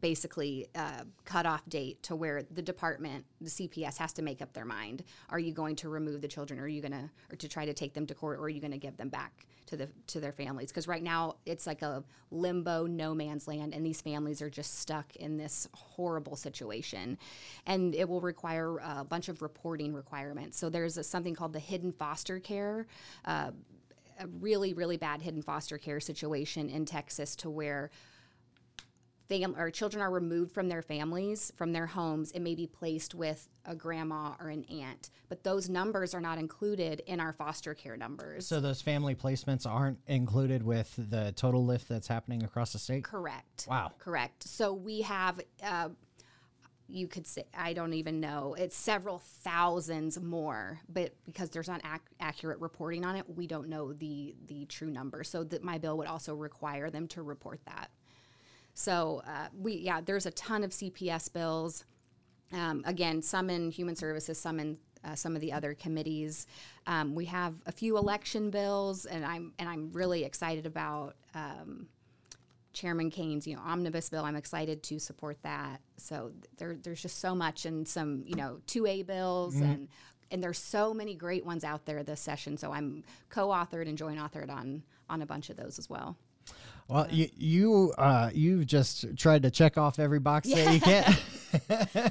basically 0.00 0.68
uh, 0.74 1.04
cutoff 1.24 1.62
date 1.68 2.02
to 2.02 2.16
where 2.16 2.42
the 2.42 2.62
department, 2.62 3.24
the 3.40 3.50
CPS, 3.50 3.96
has 3.96 4.12
to 4.14 4.22
make 4.22 4.42
up 4.42 4.52
their 4.52 4.64
mind. 4.64 5.02
Are 5.30 5.38
you 5.38 5.52
going 5.52 5.76
to 5.76 5.88
remove 5.88 6.20
the 6.20 6.28
children? 6.28 6.60
Or 6.60 6.64
are 6.64 6.68
you 6.68 6.82
going 6.82 6.92
to, 6.92 7.10
or 7.32 7.36
to 7.36 7.48
try 7.48 7.64
to 7.64 7.72
take 7.72 7.94
them 7.94 8.06
to 8.06 8.14
court, 8.14 8.38
or 8.38 8.42
are 8.42 8.48
you 8.48 8.60
going 8.60 8.72
to 8.72 8.78
give 8.78 8.96
them 8.96 9.08
back 9.08 9.46
to 9.66 9.76
the 9.76 9.88
to 10.08 10.20
their 10.20 10.32
families? 10.32 10.68
Because 10.68 10.86
right 10.86 11.02
now 11.02 11.36
it's 11.46 11.66
like 11.66 11.82
a 11.82 12.04
limbo, 12.30 12.86
no 12.86 13.14
man's 13.14 13.48
land, 13.48 13.74
and 13.74 13.84
these 13.84 14.00
families 14.00 14.42
are 14.42 14.50
just 14.50 14.80
stuck 14.80 15.16
in 15.16 15.36
this 15.36 15.68
horrible 15.72 16.36
situation, 16.36 17.18
and 17.66 17.94
it 17.94 18.08
will 18.08 18.20
require 18.20 18.78
a 18.78 19.04
bunch 19.04 19.28
of 19.28 19.42
reporting 19.42 19.94
requirements. 19.94 20.58
So 20.58 20.68
there's 20.68 20.98
a, 20.98 21.04
something 21.04 21.34
called 21.34 21.52
the 21.52 21.60
hidden 21.60 21.92
foster 21.92 22.38
care. 22.38 22.86
Uh, 23.24 23.52
a 24.18 24.26
really, 24.40 24.72
really 24.72 24.96
bad 24.96 25.20
hidden 25.20 25.42
foster 25.42 25.76
care 25.76 26.00
situation 26.00 26.70
in 26.70 26.86
Texas 26.86 27.36
to 27.36 27.50
where 27.50 27.90
fam- 29.28 29.56
or 29.56 29.70
children 29.70 30.02
are 30.02 30.10
removed 30.10 30.52
from 30.52 30.68
their 30.68 30.82
families, 30.82 31.52
from 31.56 31.72
their 31.72 31.86
homes, 31.86 32.32
and 32.32 32.42
may 32.44 32.54
be 32.54 32.66
placed 32.66 33.14
with 33.14 33.48
a 33.64 33.74
grandma 33.74 34.34
or 34.40 34.48
an 34.48 34.64
aunt. 34.64 35.10
But 35.28 35.42
those 35.42 35.68
numbers 35.68 36.14
are 36.14 36.20
not 36.20 36.38
included 36.38 37.00
in 37.06 37.20
our 37.20 37.32
foster 37.32 37.74
care 37.74 37.96
numbers. 37.96 38.46
so 38.46 38.60
those 38.60 38.80
family 38.80 39.14
placements 39.14 39.66
aren't 39.66 39.98
included 40.06 40.62
with 40.62 40.94
the 40.96 41.32
total 41.36 41.64
lift 41.64 41.88
that's 41.88 42.06
happening 42.08 42.42
across 42.42 42.72
the 42.72 42.78
state. 42.78 43.04
Correct. 43.04 43.66
Wow. 43.68 43.92
Correct. 43.98 44.44
So 44.44 44.72
we 44.72 45.02
have, 45.02 45.40
uh, 45.62 45.88
you 46.88 47.08
could 47.08 47.26
say, 47.26 47.42
I 47.52 47.72
don't 47.72 47.94
even 47.94 48.20
know, 48.20 48.54
it's 48.56 48.76
several 48.76 49.18
thousands 49.18 50.20
more, 50.20 50.78
but 50.88 51.14
because 51.24 51.50
there's 51.50 51.66
not 51.66 51.80
ac- 51.84 52.00
accurate 52.20 52.60
reporting 52.60 53.04
on 53.04 53.16
it, 53.16 53.28
we 53.28 53.48
don't 53.48 53.68
know 53.68 53.92
the 53.92 54.36
the 54.46 54.66
true 54.66 54.90
number. 54.90 55.24
So 55.24 55.42
that 55.44 55.64
my 55.64 55.78
bill 55.78 55.98
would 55.98 56.06
also 56.06 56.34
require 56.36 56.88
them 56.90 57.08
to 57.08 57.22
report 57.22 57.60
that. 57.66 57.90
So 58.76 59.22
uh, 59.26 59.48
we, 59.58 59.76
yeah, 59.76 60.02
there's 60.02 60.26
a 60.26 60.30
ton 60.32 60.62
of 60.62 60.70
CPS 60.70 61.32
bills. 61.32 61.84
Um, 62.52 62.82
again, 62.86 63.22
some 63.22 63.48
in 63.48 63.70
human 63.70 63.96
services, 63.96 64.38
some 64.38 64.60
in 64.60 64.76
uh, 65.02 65.14
some 65.14 65.34
of 65.34 65.40
the 65.40 65.52
other 65.52 65.72
committees. 65.74 66.46
Um, 66.86 67.14
we 67.14 67.24
have 67.24 67.54
a 67.64 67.72
few 67.72 67.96
election 67.96 68.50
bills, 68.50 69.06
and 69.06 69.24
I'm 69.24 69.52
and 69.58 69.68
I'm 69.68 69.90
really 69.92 70.24
excited 70.24 70.66
about. 70.66 71.16
Um, 71.34 71.88
Chairman 72.74 73.10
Cain's, 73.10 73.46
you 73.46 73.56
know, 73.56 73.62
omnibus 73.62 74.10
bill. 74.10 74.22
I'm 74.22 74.36
excited 74.36 74.82
to 74.82 74.98
support 74.98 75.38
that. 75.44 75.80
So 75.96 76.32
there, 76.58 76.76
there's 76.76 77.00
just 77.00 77.20
so 77.20 77.34
much, 77.34 77.64
and 77.64 77.88
some, 77.88 78.22
you 78.26 78.34
know, 78.34 78.60
two 78.66 78.84
A 78.84 79.02
bills, 79.02 79.56
and 79.56 79.88
and 80.30 80.42
there's 80.42 80.58
so 80.58 80.92
many 80.92 81.14
great 81.14 81.46
ones 81.46 81.64
out 81.64 81.86
there 81.86 82.02
this 82.02 82.20
session. 82.20 82.58
So 82.58 82.72
I'm 82.72 83.02
co-authored 83.30 83.88
and 83.88 83.96
joint 83.96 84.18
authored 84.18 84.50
on 84.50 84.82
on 85.08 85.22
a 85.22 85.26
bunch 85.26 85.48
of 85.48 85.56
those 85.56 85.78
as 85.78 85.88
well. 85.88 86.18
Well, 86.88 87.08
you 87.10 87.28
you 87.36 87.94
uh, 87.98 88.30
you've 88.32 88.66
just 88.66 89.16
tried 89.16 89.42
to 89.42 89.50
check 89.50 89.76
off 89.76 89.98
every 89.98 90.20
box 90.20 90.48
that 90.48 90.72
you 90.72 90.80
can. 90.80 91.16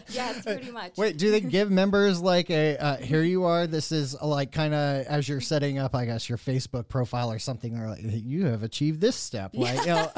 Yes, 0.09 0.43
pretty 0.43 0.71
much. 0.71 0.97
Wait, 0.97 1.17
do 1.17 1.29
they 1.29 1.41
give 1.41 1.69
members 1.71 2.19
like 2.19 2.49
a 2.49 2.77
uh, 2.77 2.97
here 2.97 3.21
you 3.21 3.43
are? 3.43 3.67
This 3.67 3.91
is 3.91 4.15
uh, 4.19 4.25
like 4.25 4.51
kind 4.51 4.73
of 4.73 5.05
as 5.05 5.29
you're 5.29 5.41
setting 5.41 5.77
up, 5.77 5.93
I 5.93 6.05
guess, 6.05 6.27
your 6.27 6.37
Facebook 6.37 6.87
profile 6.87 7.31
or 7.31 7.37
something. 7.37 7.77
Or 7.77 7.89
like 7.89 7.99
you 8.01 8.45
have 8.45 8.63
achieved 8.63 9.01
this 9.01 9.15
step. 9.15 9.51
Like, 9.53 9.81
you 9.81 9.87
know, 9.87 10.11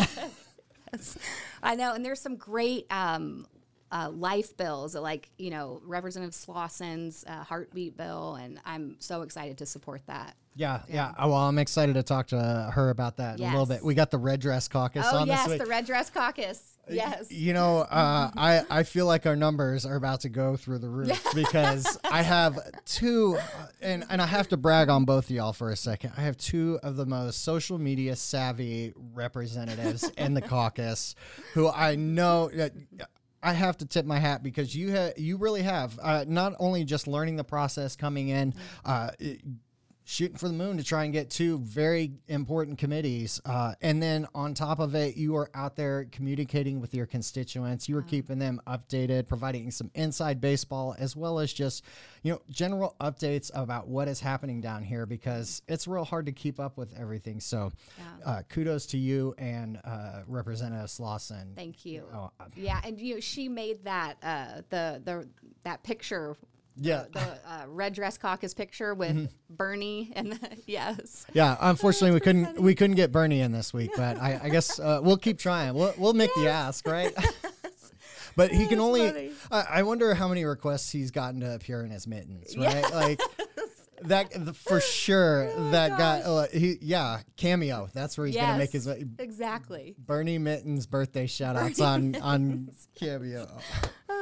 I 1.62 1.76
know, 1.76 1.94
and 1.94 2.06
there's 2.06 2.22
some 2.22 2.38
great 2.38 2.86
um, 2.90 3.48
uh, 3.92 4.10
life 4.12 4.56
bills, 4.58 4.96
like 4.96 5.30
you 5.38 5.50
know 5.50 5.82
Representative 5.86 6.34
Slawson's 6.36 7.24
uh, 7.28 7.44
heartbeat 7.44 7.96
bill, 7.98 8.36
and 8.36 8.60
I'm 8.66 8.96
so 9.00 9.22
excited 9.22 9.58
to 9.60 9.66
support 9.66 10.02
that. 10.08 10.36
yeah, 10.56 10.82
yeah. 10.90 11.14
Oh, 11.18 11.30
well, 11.30 11.38
I'm 11.38 11.58
excited 11.60 11.94
to 11.96 12.04
talk 12.04 12.28
to 12.28 12.72
her 12.74 12.90
about 12.90 13.18
that 13.18 13.40
in 13.40 13.46
a 13.46 13.50
little 13.52 13.66
bit. 13.66 13.84
We 13.84 13.94
got 13.96 14.12
the 14.12 14.18
red 14.18 14.40
dress 14.42 14.68
caucus 14.68 15.06
Oh 15.10 15.20
on 15.20 15.28
yes, 15.28 15.44
this 15.44 15.52
week. 15.52 15.62
the 15.62 15.70
Red 15.70 15.86
Dress 15.86 16.10
Caucus. 16.10 16.74
Yes. 16.90 17.30
You 17.30 17.52
know, 17.54 17.80
uh, 17.80 18.32
I 18.38 18.64
I 18.70 18.84
feel 18.84 19.06
like 19.08 19.26
our 19.26 19.36
numbers 19.36 19.86
are 19.86 19.96
about 19.98 20.22
to 20.22 20.30
go 20.30 20.56
through 20.56 20.80
the 20.80 20.88
roof 20.88 21.22
because 21.36 22.00
I 22.10 22.22
have 22.22 22.58
two, 22.86 23.38
uh, 23.38 23.66
and 23.82 24.06
and 24.10 24.22
I 24.22 24.26
have 24.26 24.48
to 24.50 24.58
brag 24.58 24.88
on 24.90 25.04
both 25.04 25.26
of 25.26 25.32
y'all 25.32 25.52
for 25.52 25.70
a 25.70 25.76
second. 25.76 26.14
I 26.18 26.22
have 26.22 26.38
two 26.38 26.80
of 26.84 26.96
the 26.96 27.06
most 27.06 27.44
social 27.44 27.78
media 27.78 28.16
savvy 28.16 28.94
representatives 29.14 30.10
in 30.18 30.34
the 30.34 30.42
caucus, 30.42 31.14
who 31.54 31.70
I 31.70 31.96
know. 31.96 32.50
I 33.48 33.54
have 33.54 33.78
to 33.78 33.86
tip 33.86 34.06
my 34.06 34.20
hat 34.20 34.44
because 34.44 34.76
you 34.76 34.94
ha- 34.94 35.14
you 35.16 35.38
really 35.38 35.62
have 35.62 35.98
uh, 36.02 36.26
not 36.28 36.54
only 36.60 36.84
just 36.84 37.08
learning 37.08 37.38
the 37.38 37.46
process 37.46 37.96
coming 37.96 38.28
in, 38.28 38.54
uh, 38.84 39.12
it- 39.20 39.42
shooting 40.10 40.38
for 40.38 40.48
the 40.48 40.54
moon 40.54 40.78
to 40.78 40.84
try 40.86 41.04
and 41.04 41.12
get 41.12 41.30
two 41.30 41.58
very 41.60 42.14
important 42.30 42.78
committees. 42.78 43.42
Uh, 43.46 43.74
and 43.82 44.02
then 44.02 44.26
on 44.34 44.54
top 44.54 44.80
of 44.80 44.96
it, 44.96 45.18
you 45.18 45.36
are 45.36 45.50
out 45.54 45.76
there 45.76 46.08
communicating 46.14 46.80
with 46.80 46.94
your 46.94 47.06
constituents. 47.06 47.90
You 47.90 47.98
are 47.98 48.02
keeping 48.04 48.40
them 48.40 48.62
updated, 48.68 49.28
providing 49.28 49.70
some 49.70 49.92
inside 49.96 50.40
baseball 50.40 50.96
as 50.98 51.18
well 51.18 51.40
as 51.40 51.52
just, 51.52 51.84
you 52.24 52.32
know, 52.32 52.42
general 52.50 52.96
updates 53.02 53.52
about 53.54 53.90
what 53.90 54.08
is 54.08 54.22
happening 54.22 54.62
down 54.62 54.82
here 54.82 55.06
because 55.06 55.62
it's 55.68 55.90
real 55.90 56.06
hard 56.06 56.26
to 56.28 56.32
keep 56.32 56.58
up 56.58 56.78
with 56.78 56.98
everything. 56.98 57.42
So 57.42 57.74
uh, 58.26 58.44
kudos 58.48 58.86
to 58.88 58.98
you 58.98 59.36
and 59.38 59.78
uh, 59.84 60.22
Representative 60.26 60.90
Slawson. 60.90 61.54
Thank 61.54 61.86
you. 61.86 62.06
Oh, 62.14 62.32
uh, 62.40 62.46
Yeah, 62.56 62.80
and 62.86 62.98
you 62.98 63.16
know, 63.16 63.20
she 63.20 63.50
made 63.50 63.84
that 63.84 64.16
uh, 64.24 64.62
the 64.70 65.02
the 65.04 65.28
that 65.64 65.84
picture. 65.84 66.38
Yeah. 66.80 67.06
The 67.12 67.20
uh, 67.20 67.66
red 67.68 67.94
dress 67.94 68.18
caucus 68.18 68.54
picture 68.54 68.94
with 68.94 69.30
Bernie 69.50 70.12
and 70.16 70.34
the, 70.34 70.50
yes. 70.66 71.26
Yeah, 71.34 71.58
unfortunately 71.62 72.12
we 72.12 72.20
couldn't 72.20 72.62
we 72.62 72.76
couldn't 72.76 72.96
get 72.96 73.12
Bernie 73.12 73.42
in 73.42 73.52
this 73.52 73.74
week, 73.74 73.92
but 73.96 74.18
I, 74.18 74.40
I 74.44 74.50
guess 74.50 74.80
uh, 74.80 75.00
we'll 75.02 75.18
keep 75.18 75.40
trying. 75.40 75.74
We'll 75.74 75.94
we'll 75.98 76.14
make 76.14 76.34
the 76.36 76.48
ask, 76.50 76.88
right? 76.88 77.14
but 78.36 78.52
he 78.52 78.68
can 78.68 78.80
only. 78.80 79.32
I, 79.52 79.66
I 79.70 79.84
wonder 79.84 80.14
how 80.14 80.28
many 80.28 80.46
requests 80.46 80.92
he's 80.92 81.12
gotten 81.12 81.42
to 81.42 81.56
appear 81.56 81.84
in 81.84 81.90
his 81.90 82.08
mittens, 82.08 82.56
right? 82.58 82.92
Like 82.92 83.22
that 84.04 84.32
the- 84.34 84.54
for 84.54 84.80
sure. 84.80 85.52
that 85.72 85.98
guy, 85.98 86.20
uh, 86.20 86.48
he 86.54 86.78
yeah, 86.82 87.22
cameo. 87.36 87.90
That's 87.94 88.18
where 88.18 88.28
he's 88.28 88.36
gonna 88.36 88.58
make 88.58 88.72
his 88.72 88.86
Yes, 88.86 89.04
exactly. 89.20 89.96
Bernie 89.98 90.38
Mittens 90.38 90.86
birthday 90.86 91.28
shout 91.28 91.56
outs 91.56 91.82
on 91.82 92.16
on 92.18 92.70
cameo. 92.96 93.48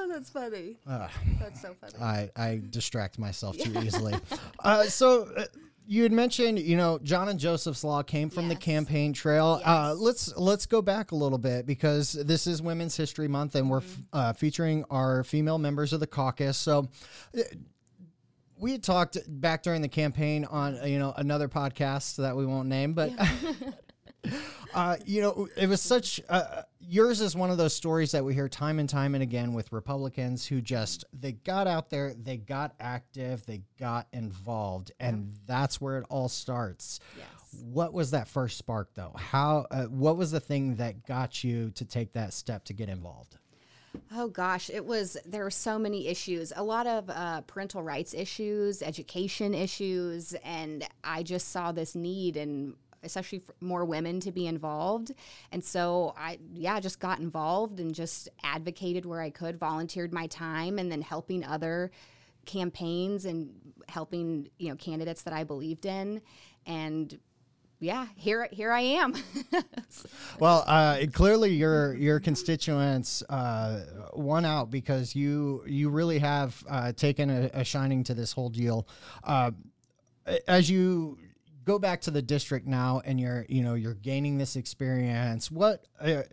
Oh, 0.05 0.07
that's 0.13 0.29
funny. 0.29 0.77
Uh, 0.87 1.07
That's 1.39 1.61
so 1.61 1.75
funny. 1.81 1.93
I, 2.01 2.29
I 2.35 2.61
distract 2.69 3.17
myself 3.19 3.57
too 3.57 3.73
easily. 3.81 4.13
uh, 4.63 4.83
so, 4.83 5.27
uh, 5.35 5.45
you 5.87 6.03
had 6.03 6.11
mentioned, 6.11 6.59
you 6.59 6.77
know, 6.77 6.97
John 7.03 7.29
and 7.29 7.39
Joseph's 7.39 7.83
Law 7.83 8.01
came 8.03 8.29
from 8.29 8.47
the 8.47 8.55
campaign 8.55 9.13
trail. 9.13 9.61
Uh, 9.63 9.93
let's 9.95 10.35
let's 10.35 10.65
go 10.65 10.81
back 10.81 11.11
a 11.11 11.15
little 11.15 11.37
bit 11.37 11.65
because 11.67 12.13
this 12.13 12.47
is 12.47 12.61
Women's 12.61 12.95
History 12.97 13.27
Month, 13.27 13.53
and 13.55 13.69
we're 13.69 13.81
Mm-hmm. 13.81 14.01
f 14.01 14.07
uh, 14.13 14.33
featuring 14.33 14.83
our 14.89 15.23
female 15.23 15.57
members 15.59 15.93
of 15.93 15.99
the 15.99 16.07
caucus. 16.07 16.57
So. 16.57 16.89
uh, 17.37 17.41
We 18.57 18.71
had 18.71 18.83
talked 18.83 19.17
back 19.27 19.63
during 19.63 19.81
the 19.81 19.89
campaign 19.89 20.45
on 20.45 20.79
uh, 20.79 20.85
you 20.85 20.97
know 20.97 21.13
another 21.17 21.49
podcast 21.49 22.15
that 22.15 22.35
we 22.37 22.45
won't 22.45 22.69
name, 22.69 22.93
but 22.93 23.11
uh, 24.73 24.97
you 25.05 25.21
know 25.21 25.47
it 25.57 25.67
was 25.67 25.81
such. 25.81 26.21
Uh, 26.29 26.63
yours 26.79 27.21
is 27.21 27.35
one 27.35 27.49
of 27.49 27.57
those 27.57 27.73
stories 27.73 28.11
that 28.11 28.23
we 28.23 28.33
hear 28.33 28.47
time 28.47 28.79
and 28.79 28.89
time 28.89 29.15
and 29.15 29.23
again 29.23 29.53
with 29.53 29.71
Republicans 29.71 30.45
who 30.45 30.61
just 30.61 31.05
they 31.13 31.33
got 31.33 31.67
out 31.67 31.89
there, 31.89 32.13
they 32.13 32.37
got 32.37 32.73
active, 32.79 33.45
they 33.45 33.61
got 33.79 34.07
involved, 34.13 34.91
and 34.99 35.33
that's 35.45 35.79
where 35.79 35.97
it 35.97 36.05
all 36.09 36.29
starts. 36.29 36.99
Yes. 37.17 37.27
What 37.63 37.93
was 37.93 38.11
that 38.11 38.27
first 38.27 38.57
spark 38.57 38.89
though? 38.95 39.13
How? 39.15 39.65
Uh, 39.71 39.83
what 39.85 40.17
was 40.17 40.31
the 40.31 40.39
thing 40.39 40.75
that 40.75 41.05
got 41.05 41.43
you 41.43 41.71
to 41.71 41.85
take 41.85 42.13
that 42.13 42.33
step 42.33 42.65
to 42.65 42.73
get 42.73 42.89
involved? 42.89 43.37
Oh 44.13 44.27
gosh, 44.27 44.69
it 44.69 44.85
was 44.85 45.17
there 45.25 45.43
were 45.43 45.51
so 45.51 45.79
many 45.79 46.07
issues, 46.07 46.51
a 46.55 46.63
lot 46.63 46.87
of 46.87 47.09
uh, 47.09 47.41
parental 47.41 47.81
rights 47.81 48.13
issues, 48.13 48.81
education 48.81 49.53
issues, 49.53 50.33
and 50.43 50.85
I 51.03 51.23
just 51.23 51.49
saw 51.49 51.71
this 51.71 51.95
need 51.95 52.37
and 52.37 52.75
especially 53.05 53.43
more 53.61 53.85
women 53.85 54.19
to 54.21 54.31
be 54.31 54.47
involved. 54.47 55.11
And 55.51 55.63
so 55.63 56.13
I 56.17 56.39
yeah, 56.51 56.79
just 56.79 56.99
got 56.99 57.19
involved 57.19 57.79
and 57.79 57.93
just 57.93 58.29
advocated 58.43 59.05
where 59.05 59.21
I 59.21 59.29
could, 59.29 59.57
volunteered 59.57 60.13
my 60.13 60.27
time 60.27 60.79
and 60.79 60.91
then 60.91 61.01
helping 61.01 61.43
other 61.43 61.91
campaigns 62.45 63.25
and 63.25 63.49
helping, 63.87 64.49
you 64.57 64.69
know, 64.69 64.75
candidates 64.75 65.23
that 65.23 65.33
I 65.33 65.43
believed 65.43 65.85
in 65.85 66.21
and 66.65 67.17
yeah, 67.79 68.07
here 68.15 68.47
here 68.51 68.71
I 68.71 68.81
am. 68.81 69.13
Well, 70.37 70.65
uh, 70.67 70.99
clearly 71.13 71.53
your 71.53 71.93
your 71.95 72.19
constituents 72.19 73.23
uh, 73.29 73.85
won 74.13 74.43
out 74.43 74.69
because 74.69 75.15
you 75.15 75.63
you 75.65 75.89
really 75.89 76.19
have 76.19 76.61
uh, 76.69 76.91
taken 76.91 77.29
a, 77.29 77.49
a 77.53 77.63
shining 77.63 78.03
to 78.05 78.13
this 78.13 78.33
whole 78.33 78.49
deal. 78.49 78.85
Uh, 79.23 79.51
as 80.47 80.69
you 80.69 81.17
go 81.65 81.79
back 81.79 82.01
to 82.01 82.11
the 82.11 82.21
district 82.21 82.67
now, 82.67 83.01
and 83.03 83.19
you're 83.19 83.45
you 83.49 83.63
know 83.63 83.73
you're 83.73 83.95
gaining 83.95 84.37
this 84.37 84.55
experience. 84.55 85.51
What 85.51 85.85
uh, 85.99 86.23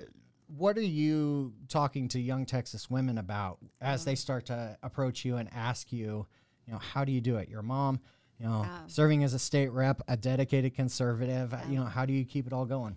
what 0.47 0.77
are 0.77 0.83
you 0.83 1.55
talking 1.69 2.09
to 2.09 2.21
young 2.21 2.47
Texas 2.47 2.89
women 2.91 3.19
about 3.19 3.59
as 3.81 4.05
they 4.05 4.13
mm-hmm. 4.13 4.19
start 4.19 4.47
to 4.47 4.77
approach 4.83 5.25
you 5.25 5.37
and 5.37 5.49
ask 5.53 5.93
you, 5.93 6.27
you 6.67 6.73
know, 6.73 6.79
how 6.79 7.05
do 7.05 7.13
you 7.13 7.21
do 7.21 7.37
it? 7.39 7.49
Your 7.49 7.63
mom. 7.63 8.01
You 8.39 8.49
know, 8.49 8.63
um. 8.63 8.89
serving 8.89 9.25
as 9.25 9.35
a 9.35 9.39
state 9.39 9.71
rep, 9.71 10.03
a 10.09 10.17
dedicated 10.17 10.75
conservative. 10.75 11.55
Uh, 11.55 11.59
you 11.69 11.77
know, 11.77 11.85
how 11.85 12.05
do 12.05 12.13
you 12.13 12.25
keep 12.25 12.47
it 12.47 12.53
all 12.53 12.65
going? 12.65 12.97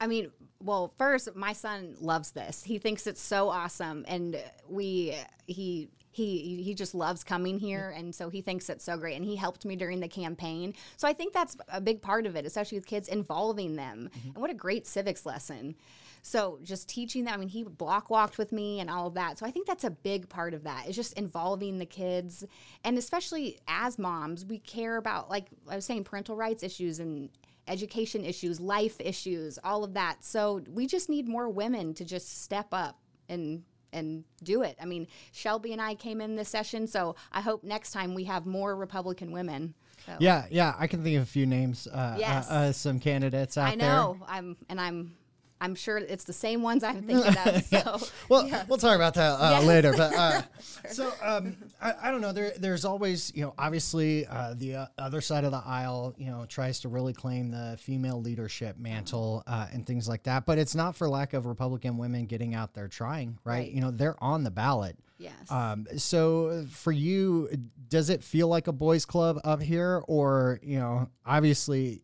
I 0.00 0.06
mean, 0.06 0.30
well, 0.60 0.92
first, 0.98 1.34
my 1.34 1.54
son 1.54 1.96
loves 2.00 2.30
this. 2.30 2.62
He 2.62 2.78
thinks 2.78 3.06
it's 3.06 3.20
so 3.20 3.48
awesome, 3.48 4.04
and 4.06 4.40
we 4.68 5.16
he 5.46 5.88
he 6.16 6.62
he 6.62 6.74
just 6.74 6.94
loves 6.94 7.22
coming 7.22 7.56
mm-hmm. 7.56 7.66
here, 7.66 7.94
and 7.94 8.14
so 8.14 8.30
he 8.30 8.40
thinks 8.40 8.70
it's 8.70 8.84
so 8.84 8.96
great. 8.96 9.16
And 9.16 9.24
he 9.24 9.36
helped 9.36 9.66
me 9.66 9.76
during 9.76 10.00
the 10.00 10.08
campaign, 10.08 10.74
so 10.96 11.06
I 11.06 11.12
think 11.12 11.34
that's 11.34 11.56
a 11.68 11.80
big 11.80 12.00
part 12.00 12.24
of 12.24 12.36
it, 12.36 12.46
especially 12.46 12.78
with 12.78 12.86
kids 12.86 13.08
involving 13.08 13.76
them. 13.76 14.08
Mm-hmm. 14.10 14.28
And 14.28 14.36
what 14.38 14.50
a 14.50 14.54
great 14.54 14.86
civics 14.86 15.26
lesson! 15.26 15.74
So 16.22 16.58
just 16.62 16.88
teaching 16.88 17.24
them. 17.24 17.34
I 17.34 17.36
mean, 17.36 17.48
he 17.48 17.64
block 17.64 18.08
walked 18.08 18.38
with 18.38 18.50
me 18.50 18.80
and 18.80 18.88
all 18.88 19.06
of 19.06 19.14
that. 19.14 19.38
So 19.38 19.44
I 19.44 19.50
think 19.50 19.66
that's 19.66 19.84
a 19.84 19.90
big 19.90 20.28
part 20.28 20.54
of 20.54 20.64
that. 20.64 20.88
Is 20.88 20.96
just 20.96 21.12
involving 21.12 21.78
the 21.78 21.86
kids, 21.86 22.44
and 22.82 22.96
especially 22.96 23.58
as 23.68 23.98
moms, 23.98 24.46
we 24.46 24.58
care 24.58 24.96
about 24.96 25.28
like 25.28 25.48
I 25.68 25.76
was 25.76 25.84
saying, 25.84 26.04
parental 26.04 26.34
rights 26.34 26.62
issues 26.62 26.98
and 26.98 27.28
education 27.68 28.24
issues, 28.24 28.58
life 28.58 28.96
issues, 29.00 29.58
all 29.62 29.84
of 29.84 29.92
that. 29.94 30.24
So 30.24 30.62
we 30.72 30.86
just 30.86 31.10
need 31.10 31.28
more 31.28 31.48
women 31.50 31.92
to 31.94 32.04
just 32.04 32.42
step 32.42 32.68
up 32.72 33.00
and 33.28 33.64
and 33.92 34.24
do 34.42 34.62
it. 34.62 34.76
I 34.80 34.84
mean, 34.84 35.06
Shelby 35.32 35.72
and 35.72 35.80
I 35.80 35.94
came 35.94 36.20
in 36.20 36.36
this 36.36 36.48
session, 36.48 36.86
so 36.86 37.16
I 37.32 37.40
hope 37.40 37.64
next 37.64 37.92
time 37.92 38.14
we 38.14 38.24
have 38.24 38.46
more 38.46 38.76
Republican 38.76 39.32
women. 39.32 39.74
So, 40.04 40.12
Yeah, 40.20 40.46
yeah, 40.50 40.74
I 40.78 40.86
can 40.86 41.02
think 41.02 41.16
of 41.16 41.22
a 41.22 41.26
few 41.26 41.46
names. 41.46 41.86
Uh, 41.86 42.16
Yes. 42.18 42.48
uh, 42.48 42.52
uh, 42.54 42.72
some 42.72 43.00
candidates 43.00 43.56
out 43.58 43.76
there. 43.78 43.90
I 43.90 43.94
know. 43.94 44.18
I'm 44.28 44.56
and 44.68 44.80
I'm 44.80 45.16
I'm 45.60 45.74
sure 45.74 45.96
it's 45.98 46.24
the 46.24 46.32
same 46.32 46.62
ones 46.62 46.84
I'm 46.84 47.02
thinking 47.02 47.36
of. 47.46 47.64
So 47.64 47.80
there. 47.82 47.84
Well, 48.28 48.64
we'll 48.68 48.78
talk 48.78 48.94
about 48.96 49.14
that 49.14 49.32
uh, 49.40 49.50
Yes. 49.58 49.64
later. 49.64 49.92
But 49.96 50.14
uh, 50.14 50.42
so 50.90 51.12
um, 51.22 51.56
I, 51.80 51.94
I 52.04 52.10
don't 52.10 52.20
know. 52.20 52.32
There, 52.32 52.52
there's 52.58 52.84
always, 52.84 53.32
you 53.34 53.42
know, 53.42 53.54
obviously 53.58 54.26
uh, 54.26 54.54
the 54.56 54.74
uh, 54.76 54.86
other 54.98 55.20
side 55.20 55.44
of 55.44 55.52
the 55.52 55.62
aisle, 55.64 56.14
you 56.18 56.26
know, 56.30 56.44
tries 56.48 56.80
to 56.80 56.88
really 56.88 57.12
claim 57.12 57.50
the 57.50 57.76
female 57.80 58.20
leadership 58.20 58.76
mantle 58.78 59.42
uh, 59.46 59.66
and 59.72 59.86
things 59.86 60.08
like 60.08 60.24
that. 60.24 60.44
But 60.44 60.58
it's 60.58 60.74
not 60.74 60.94
for 60.96 61.08
lack 61.08 61.32
of 61.32 61.46
Republican 61.46 61.96
women 61.96 62.26
getting 62.26 62.54
out 62.54 62.74
there 62.74 62.88
trying, 62.88 63.38
right? 63.44 63.56
Right. 63.60 63.70
You 63.72 63.80
know, 63.80 63.90
they're 63.90 64.22
on 64.22 64.44
the 64.44 64.50
ballot. 64.50 64.96
yes. 65.18 65.32
Um, 65.50 65.86
so 65.96 66.66
for 66.70 66.92
you, 66.92 67.48
does 67.88 68.10
it 68.10 68.22
feel 68.22 68.48
like 68.48 68.66
a 68.66 68.72
boys' 68.72 69.06
club 69.06 69.40
up 69.44 69.62
here, 69.62 70.02
or 70.06 70.60
you 70.62 70.78
know, 70.78 71.08
obviously 71.24 72.02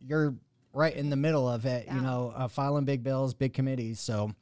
you're 0.00 0.34
right 0.78 0.94
in 0.94 1.10
the 1.10 1.16
middle 1.16 1.48
of 1.48 1.66
it. 1.66 1.88
You 1.92 2.00
know, 2.00 2.32
uh, 2.36 2.46
filing 2.48 2.84
big 2.84 3.02
bills, 3.02 3.34
big 3.34 3.52
committees. 3.52 3.98
So 3.98 4.32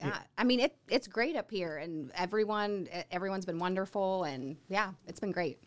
yeah. 0.00 0.18
I 0.36 0.44
mean, 0.44 0.60
it 0.60 0.76
it's 0.88 1.06
great 1.06 1.36
up 1.36 1.50
here, 1.50 1.76
and 1.76 2.10
everyone 2.14 2.88
everyone's 3.10 3.46
been 3.46 3.58
wonderful, 3.58 4.24
and 4.24 4.56
yeah, 4.68 4.92
it's 5.06 5.20
been 5.20 5.30
great. 5.32 5.58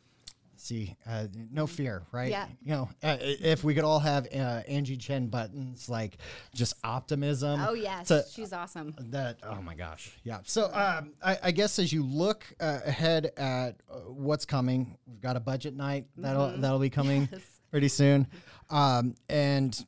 see, 0.55 0.95
uh, 1.07 1.27
no 1.51 1.67
fear, 1.67 2.03
right? 2.11 2.29
Yeah. 2.29 2.47
You 2.63 2.71
know, 2.71 2.89
uh, 3.03 3.17
if 3.19 3.63
we 3.63 3.73
could 3.75 3.83
all 3.83 3.99
have 3.99 4.27
uh, 4.33 4.61
Angie 4.67 4.97
Chen 4.97 5.27
Buttons, 5.27 5.87
like 5.87 6.17
just 6.53 6.73
optimism. 6.83 7.61
Oh 7.65 7.73
yes, 7.73 8.07
to- 8.09 8.25
she's 8.29 8.53
awesome. 8.53 8.95
That 9.09 9.39
oh 9.43 9.61
my 9.61 9.75
gosh, 9.75 10.11
yeah. 10.23 10.39
So 10.43 10.65
um, 10.73 11.13
I, 11.23 11.37
I 11.43 11.51
guess 11.51 11.79
as 11.79 11.93
you 11.93 12.03
look 12.03 12.45
uh, 12.59 12.79
ahead 12.85 13.31
at 13.37 13.81
uh, 13.89 13.99
what's 14.07 14.45
coming, 14.45 14.97
we've 15.07 15.21
got 15.21 15.37
a 15.37 15.39
budget 15.39 15.75
night 15.75 16.07
that'll 16.17 16.57
that'll 16.57 16.79
be 16.79 16.89
coming 16.89 17.29
pretty 17.71 17.87
soon, 17.87 18.27
um, 18.69 19.15
and 19.29 19.85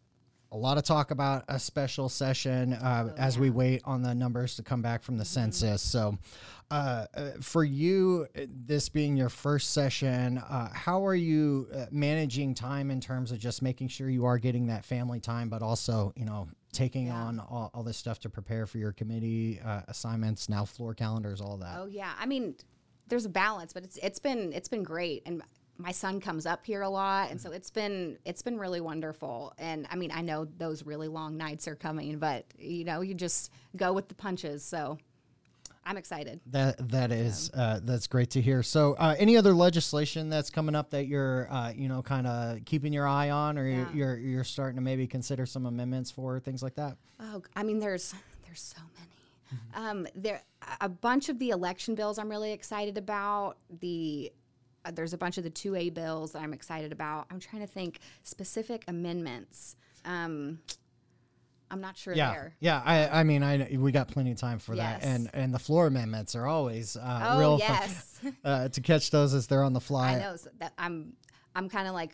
a 0.56 0.58
lot 0.58 0.78
of 0.78 0.86
talk 0.86 1.12
about 1.12 1.44
a 1.50 1.60
special 1.60 2.08
session 2.08 2.72
uh, 2.74 3.14
as 3.18 3.38
we 3.38 3.50
wait 3.50 3.82
on 3.84 4.02
the 4.02 4.16
numbers 4.16 4.56
to 4.56 4.64
come 4.64 4.82
back 4.82 5.04
from 5.04 5.18
the 5.18 5.26
census. 5.26 5.82
So. 5.82 6.18
Uh, 6.72 7.06
uh, 7.14 7.30
for 7.42 7.64
you, 7.64 8.26
uh, 8.36 8.42
this 8.50 8.90
being 8.90 9.16
your 9.16 9.30
first 9.30 9.70
session, 9.72 10.40
uh, 10.40 10.68
how 10.74 11.06
are 11.06 11.14
you 11.14 11.68
uh, 11.72 11.86
managing 11.92 12.56
time 12.56 12.90
in 12.90 13.00
terms 13.00 13.32
of 13.32 13.38
just 13.38 13.62
making 13.62 13.88
sure 13.88 14.10
you 14.10 14.26
are 14.26 14.40
getting 14.40 14.66
that 14.66 14.84
family 14.84 15.20
time, 15.20 15.48
but 15.48 15.62
also, 15.62 16.12
you 16.16 16.26
know, 16.26 16.48
taking 16.74 17.06
Yeah. 17.06 17.22
on 17.22 17.40
all, 17.40 17.70
all 17.76 17.84
this 17.84 17.98
stuff 17.98 18.20
to 18.22 18.30
prepare 18.32 18.66
for 18.66 18.80
your 18.80 18.92
committee 18.94 19.60
uh, 19.64 19.82
assignments, 19.90 20.50
now 20.50 20.66
floor 20.66 20.96
calendars, 20.96 21.40
all 21.40 21.58
that. 21.58 21.78
Oh 21.78 21.86
yeah, 21.86 22.14
I 22.20 22.26
mean, 22.26 22.56
there's 23.08 23.26
a 23.26 23.30
balance, 23.30 23.72
but 23.72 23.84
it's 23.84 23.98
it's 23.98 24.18
been 24.18 24.52
it's 24.52 24.68
been 24.68 24.82
great, 24.84 25.22
and 25.28 25.44
my 25.78 25.92
son 25.92 26.20
comes 26.22 26.46
up 26.46 26.66
here 26.66 26.82
a 26.82 26.90
lot, 26.90 27.32
and 27.32 27.40
so 27.40 27.52
it's 27.52 27.70
been 27.70 28.18
it's 28.26 28.42
been 28.42 28.58
really 28.58 28.82
wonderful. 28.82 29.54
And 29.58 29.88
I 29.90 29.96
mean, 29.96 30.12
I 30.14 30.22
know 30.22 30.46
those 30.58 30.86
really 30.86 31.08
long 31.08 31.38
nights 31.38 31.68
are 31.68 31.76
coming, 31.76 32.18
but 32.18 32.46
you 32.58 32.86
know, 32.86 33.02
you 33.02 33.14
just 33.14 33.52
go 33.76 33.92
with 33.94 34.08
the 34.08 34.16
punches. 34.16 34.64
So 34.64 34.98
I'm 35.86 35.98
excited. 35.98 36.40
That 36.48 36.90
that 36.90 37.12
is 37.12 37.52
uh, 37.54 37.80
that's 37.84 38.08
great 38.08 38.32
to 38.32 38.42
hear. 38.42 38.64
So, 38.64 38.94
uh, 38.98 39.16
any 39.20 39.38
other 39.38 39.54
legislation 39.54 40.30
that's 40.30 40.50
coming 40.50 40.76
up 40.76 40.90
that 40.92 41.08
you're 41.08 41.48
uh, 41.52 41.74
you 41.76 41.88
know 41.90 42.02
kind 42.02 42.26
of 42.26 42.64
keeping 42.66 42.94
your 42.94 43.08
eye 43.08 43.30
on, 43.30 43.58
or 43.58 43.68
Yeah. 43.68 43.86
you're 43.94 44.18
you're 44.18 44.44
starting 44.44 44.78
to 44.78 44.82
maybe 44.82 45.06
consider 45.08 45.46
some 45.46 45.66
amendments 45.66 46.10
for 46.10 46.40
things 46.40 46.64
like 46.64 46.76
that? 46.76 46.98
Oh, 47.20 47.44
I 47.56 47.64
mean, 47.64 47.80
there's 47.80 48.16
there's 48.46 48.62
so 48.62 48.82
many. 48.98 49.10
Um, 49.76 50.08
there 50.16 50.42
a 50.82 50.90
bunch 50.90 51.30
of 51.30 51.38
the 51.38 51.52
election 51.52 51.94
bills 51.96 52.18
I'm 52.18 52.30
really 52.30 52.52
excited 52.52 52.98
about. 52.98 53.58
The 53.80 54.32
there's 54.94 55.14
a 55.14 55.18
bunch 55.18 55.38
of 55.38 55.44
the 55.44 55.50
two 55.50 55.76
A 55.76 55.90
bills 55.90 56.32
that 56.34 56.42
I'm 56.42 56.54
excited 56.54 56.92
about. 56.92 57.26
I'm 57.32 57.40
trying 57.40 57.62
to 57.62 57.68
think 57.68 58.00
specific 58.24 58.84
amendments. 58.88 59.76
Um, 60.06 60.60
I'm 61.72 61.82
not 61.82 61.98
sure 61.98 62.14
Yeah, 62.14 62.32
there. 62.32 62.56
yeah. 62.60 62.82
I 62.86 63.22
I 63.22 63.24
mean, 63.24 63.42
I 63.42 63.76
we 63.78 63.92
got 63.92 64.08
plenty 64.08 64.32
of 64.32 64.38
time 64.38 64.60
for 64.60 64.76
that, 64.76 65.04
and 65.04 65.30
and 65.34 65.54
the 65.54 65.60
floor 65.60 65.88
amendments 65.88 66.36
are 66.36 66.46
always 66.46 66.96
uh, 66.96 67.30
Oh 67.32 67.40
real 67.40 67.58
fun 67.58 67.68
yes, 67.70 68.20
uh, 68.46 68.70
to 68.70 68.82
catch 68.82 69.10
those 69.10 69.34
as 69.34 69.48
they're 69.48 69.64
on 69.64 69.74
the 69.74 69.82
fly. 69.82 70.14
I 70.16 70.20
know 70.20 70.36
so 70.36 70.50
that 70.60 70.74
I'm 70.78 71.14
I'm 71.56 71.68
kind 71.70 71.88
of 71.88 71.94
like 71.96 72.14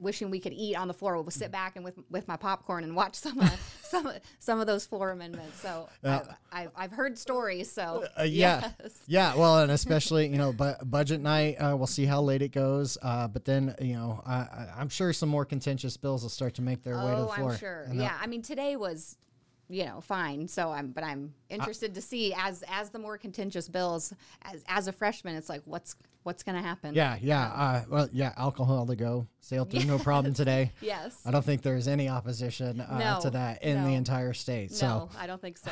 wishing 0.00 0.30
we 0.30 0.38
could 0.40 0.52
eat 0.52 0.74
on 0.76 0.88
the 0.88 0.94
floor. 0.94 1.14
We'll 1.16 1.24
Mm. 1.24 1.32
sit 1.32 1.50
back 1.50 1.76
and 1.76 1.84
with 1.84 1.98
with 2.10 2.28
my 2.28 2.36
popcorn 2.36 2.84
and 2.84 2.94
watch 2.94 3.14
some 3.16 3.38
of, 3.40 3.78
some 3.82 4.10
some 4.38 4.60
of 4.60 4.66
those 4.66 4.86
floor 4.86 5.10
amendments. 5.10 5.60
So 5.60 5.88
I've, 6.04 6.28
I've, 6.52 6.70
I've 6.76 6.92
heard 6.92 7.18
stories. 7.18 7.70
So 7.70 8.04
Uh, 8.18 8.22
yeah, 8.24 8.70
yes. 8.80 8.98
yeah. 9.06 9.34
Well, 9.36 9.58
and 9.60 9.72
especially 9.72 10.28
you 10.28 10.36
know, 10.42 10.52
bu- 10.52 10.84
budget 10.84 11.20
night. 11.20 11.56
Uh, 11.56 11.76
we'll 11.76 11.86
see 11.86 12.04
how 12.06 12.20
late 12.22 12.42
it 12.42 12.52
goes. 12.52 12.96
Uh, 13.02 13.28
but 13.28 13.44
then 13.44 13.74
you 13.80 13.94
know, 13.94 14.22
I, 14.24 14.34
I, 14.34 14.68
I'm 14.78 14.88
sure 14.88 15.12
some 15.12 15.28
more 15.28 15.44
contentious 15.44 15.96
bills 15.96 16.22
will 16.22 16.28
start 16.30 16.54
to 16.54 16.62
make 16.62 16.82
their 16.84 16.96
way 16.96 17.10
to 17.10 17.16
the 17.16 17.28
Oh, 17.28 17.32
floor. 17.32 17.52
I'm 17.52 17.58
sure. 17.58 17.82
And 17.88 18.00
Yeah, 18.00 18.16
I 18.20 18.26
mean 18.26 18.42
today 18.42 18.76
was 18.76 19.16
you 19.68 19.84
know, 19.84 20.00
fine. 20.00 20.48
So 20.48 20.70
I'm, 20.70 20.92
but 20.92 21.04
I'm 21.04 21.34
interested 21.50 21.94
to 21.94 22.00
see 22.00 22.34
as 22.34 22.64
as 22.68 22.90
the 22.90 22.98
more 22.98 23.18
contentious 23.18 23.68
bills. 23.68 24.12
As 24.42 24.64
as 24.68 24.88
a 24.88 24.92
freshman, 24.92 25.36
it's 25.36 25.48
like 25.48 25.62
what's 25.64 25.96
what's 26.22 26.42
going 26.42 26.56
to 26.56 26.62
happen. 26.62 26.94
Yeah, 26.94 27.16
yeah. 27.20 27.46
Uh, 27.46 27.84
well, 27.88 28.08
yeah, 28.12 28.32
alcohol 28.36 28.86
to 28.86 28.96
go 28.96 29.26
sailed 29.40 29.70
through 29.70 29.84
no 29.84 29.98
problem 30.10 30.34
today. 30.34 30.72
Yes. 30.80 31.20
I 31.24 31.30
don't 31.30 31.44
think 31.44 31.62
there's 31.62 31.88
any 31.88 32.08
opposition 32.08 32.80
uh, 32.80 32.98
No, 32.98 33.20
to 33.22 33.30
that 33.30 33.62
in 33.62 33.82
the 33.84 33.94
entire 33.94 34.34
state. 34.34 34.72
So, 34.72 34.86
No, 34.86 35.10
I 35.18 35.26
don't 35.26 35.40
think 35.40 35.56
so. 35.58 35.70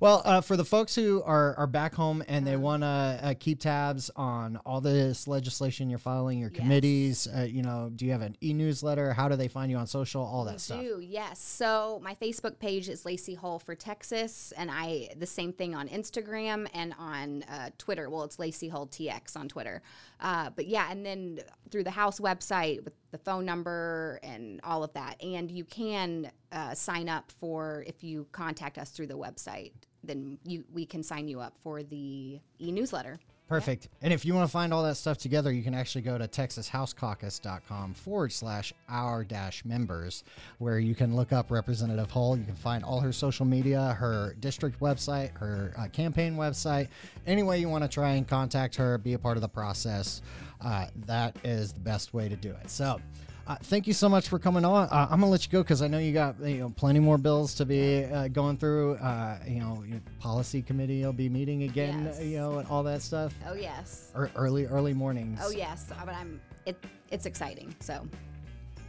Well, 0.00 0.22
uh, 0.24 0.40
for 0.40 0.56
the 0.56 0.64
folks 0.64 0.94
who 0.94 1.22
are, 1.24 1.54
are 1.56 1.66
back 1.66 1.94
home 1.94 2.22
and 2.28 2.44
Uh-huh. 2.46 2.50
they 2.50 2.56
want 2.56 2.82
to 2.82 2.86
uh, 3.22 3.34
keep 3.38 3.60
tabs 3.60 4.10
on 4.16 4.56
all 4.64 4.80
this 4.80 5.26
legislation 5.28 5.90
you're 5.90 5.98
filing, 5.98 6.38
your 6.38 6.50
committees, 6.50 7.26
uh, 7.36 7.40
you 7.42 7.62
know, 7.62 7.90
do 7.94 8.04
you 8.06 8.12
have 8.12 8.22
an 8.22 8.36
e-newsletter? 8.42 9.12
How 9.12 9.28
do 9.28 9.36
they 9.36 9.48
find 9.48 9.70
you 9.70 9.76
on 9.76 9.86
social? 9.86 10.22
All 10.22 10.44
that 10.44 10.60
stuff. 10.60 10.80
do 10.80 11.00
yes. 11.02 11.40
So 11.40 12.00
my 12.02 12.14
Facebook 12.14 12.58
page 12.58 12.88
is 12.88 13.04
Lacey 13.04 13.34
Hull 13.34 13.58
for 13.58 13.74
Texas, 13.74 14.52
and 14.56 14.70
I 14.70 15.08
the 15.16 15.26
same 15.26 15.52
thing 15.52 15.74
on 15.74 15.88
Instagram 15.88 16.68
and 16.74 16.94
on 16.98 17.42
uh, 17.44 17.70
Twitter. 17.78 18.08
Well, 18.10 18.24
it's 18.24 18.38
Lacey 18.38 18.68
Hull 18.68 18.86
TX 18.86 19.36
on 19.36 19.48
Twitter. 19.48 19.82
Uh, 20.20 20.50
but 20.50 20.66
yeah, 20.66 20.88
and 20.90 21.04
then 21.04 21.40
through 21.70 21.84
the 21.84 21.90
House 21.90 22.18
website 22.20 22.84
with 22.84 22.94
the 23.10 23.18
phone 23.18 23.44
number 23.44 24.20
and 24.22 24.60
all 24.64 24.84
of 24.84 24.92
that, 24.94 25.22
and 25.22 25.50
you 25.50 25.64
can 25.64 26.30
uh, 26.52 26.74
sign 26.74 27.08
up 27.08 27.30
for 27.40 27.84
if 27.86 28.04
you 28.04 28.26
contact 28.32 28.78
us 28.78 28.90
through 28.90 29.06
the 29.06 29.18
website. 29.18 29.72
Then 30.04 30.38
you 30.44 30.64
we 30.72 30.86
can 30.86 31.02
sign 31.02 31.28
you 31.28 31.40
up 31.40 31.56
for 31.62 31.82
the 31.82 32.40
e 32.60 32.72
newsletter. 32.72 33.18
Perfect. 33.48 33.88
And 34.02 34.12
if 34.12 34.26
you 34.26 34.34
want 34.34 34.46
to 34.46 34.52
find 34.52 34.74
all 34.74 34.82
that 34.82 34.96
stuff 34.96 35.16
together, 35.16 35.50
you 35.50 35.62
can 35.62 35.72
actually 35.72 36.02
go 36.02 36.18
to 36.18 36.28
texashousecaucus.com 36.28 37.94
forward 37.94 38.30
slash 38.30 38.74
our 38.90 39.24
dash 39.24 39.64
members, 39.64 40.22
where 40.58 40.78
you 40.78 40.94
can 40.94 41.16
look 41.16 41.32
up 41.32 41.50
Representative 41.50 42.10
Hull. 42.10 42.36
You 42.36 42.44
can 42.44 42.54
find 42.54 42.84
all 42.84 43.00
her 43.00 43.10
social 43.10 43.46
media, 43.46 43.96
her 43.98 44.36
district 44.40 44.80
website, 44.80 45.34
her 45.38 45.72
uh, 45.78 45.88
campaign 45.88 46.36
website. 46.36 46.88
Any 47.26 47.42
way 47.42 47.58
you 47.58 47.70
want 47.70 47.84
to 47.84 47.88
try 47.88 48.12
and 48.12 48.28
contact 48.28 48.76
her, 48.76 48.98
be 48.98 49.14
a 49.14 49.18
part 49.18 49.38
of 49.38 49.40
the 49.40 49.48
process, 49.48 50.20
uh, 50.60 50.88
that 51.06 51.34
is 51.42 51.72
the 51.72 51.80
best 51.80 52.12
way 52.12 52.28
to 52.28 52.36
do 52.36 52.50
it. 52.50 52.68
So, 52.68 53.00
uh, 53.48 53.56
thank 53.62 53.86
you 53.86 53.94
so 53.94 54.08
much 54.08 54.28
for 54.28 54.38
coming 54.38 54.64
on. 54.64 54.88
Uh, 54.88 55.08
I'm 55.10 55.20
gonna 55.20 55.32
let 55.32 55.44
you 55.46 55.50
go 55.50 55.62
because 55.62 55.80
I 55.80 55.88
know 55.88 55.98
you 55.98 56.12
got 56.12 56.38
you 56.40 56.58
know 56.58 56.70
plenty 56.70 57.00
more 57.00 57.16
bills 57.16 57.54
to 57.54 57.64
be 57.64 58.04
uh, 58.04 58.28
going 58.28 58.58
through. 58.58 58.96
Uh, 58.96 59.38
you 59.46 59.60
know, 59.60 59.82
your 59.88 60.00
policy 60.20 60.60
committee 60.60 61.02
will 61.02 61.14
be 61.14 61.28
meeting 61.28 61.62
again. 61.62 62.04
Yes. 62.04 62.22
You 62.22 62.38
know, 62.38 62.58
and 62.58 62.68
all 62.68 62.82
that 62.82 63.00
stuff. 63.00 63.34
Oh 63.48 63.54
yes. 63.54 64.12
Ear- 64.14 64.30
early 64.36 64.66
early 64.66 64.92
mornings. 64.92 65.40
Oh 65.42 65.50
yes. 65.50 65.86
But 66.04 66.14
I'm 66.14 66.40
it. 66.66 66.76
It's 67.10 67.24
exciting. 67.24 67.74
So 67.80 68.06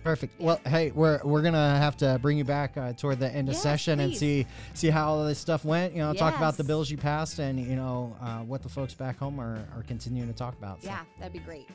Perfect. 0.04 0.40
Well, 0.40 0.62
hey, 0.66 0.92
we're 0.92 1.20
we're 1.24 1.42
gonna 1.42 1.78
have 1.78 1.98
to 1.98 2.20
bring 2.22 2.38
you 2.38 2.46
back 2.46 2.78
uh, 2.78 2.94
toward 2.94 3.20
the 3.20 3.30
end 3.30 3.50
of 3.50 3.54
Yes, 3.54 3.64
session 3.64 4.00
and 4.00 4.16
see 4.16 4.46
see 4.74 4.90
how 4.90 5.10
all 5.10 5.26
this 5.26 5.40
stuff 5.40 5.66
went. 5.66 5.94
You 5.94 6.00
know, 6.00 6.14
talk 6.14 6.36
about 6.38 6.58
the 6.58 6.64
bills 6.64 6.90
you 6.90 6.98
passed 6.98 7.40
and 7.40 7.60
you 7.60 7.76
know 7.76 8.16
uh, 8.22 8.40
what 8.40 8.62
the 8.62 8.70
folks 8.70 8.94
back 8.94 9.18
home 9.18 9.40
are, 9.40 9.68
are 9.76 9.84
continuing 9.88 10.30
to 10.30 10.34
talk 10.34 10.58
about. 10.58 10.82
So, 10.82 10.88
yeah, 10.88 11.02
that'd 11.18 11.34
be 11.34 11.40
great. 11.40 11.68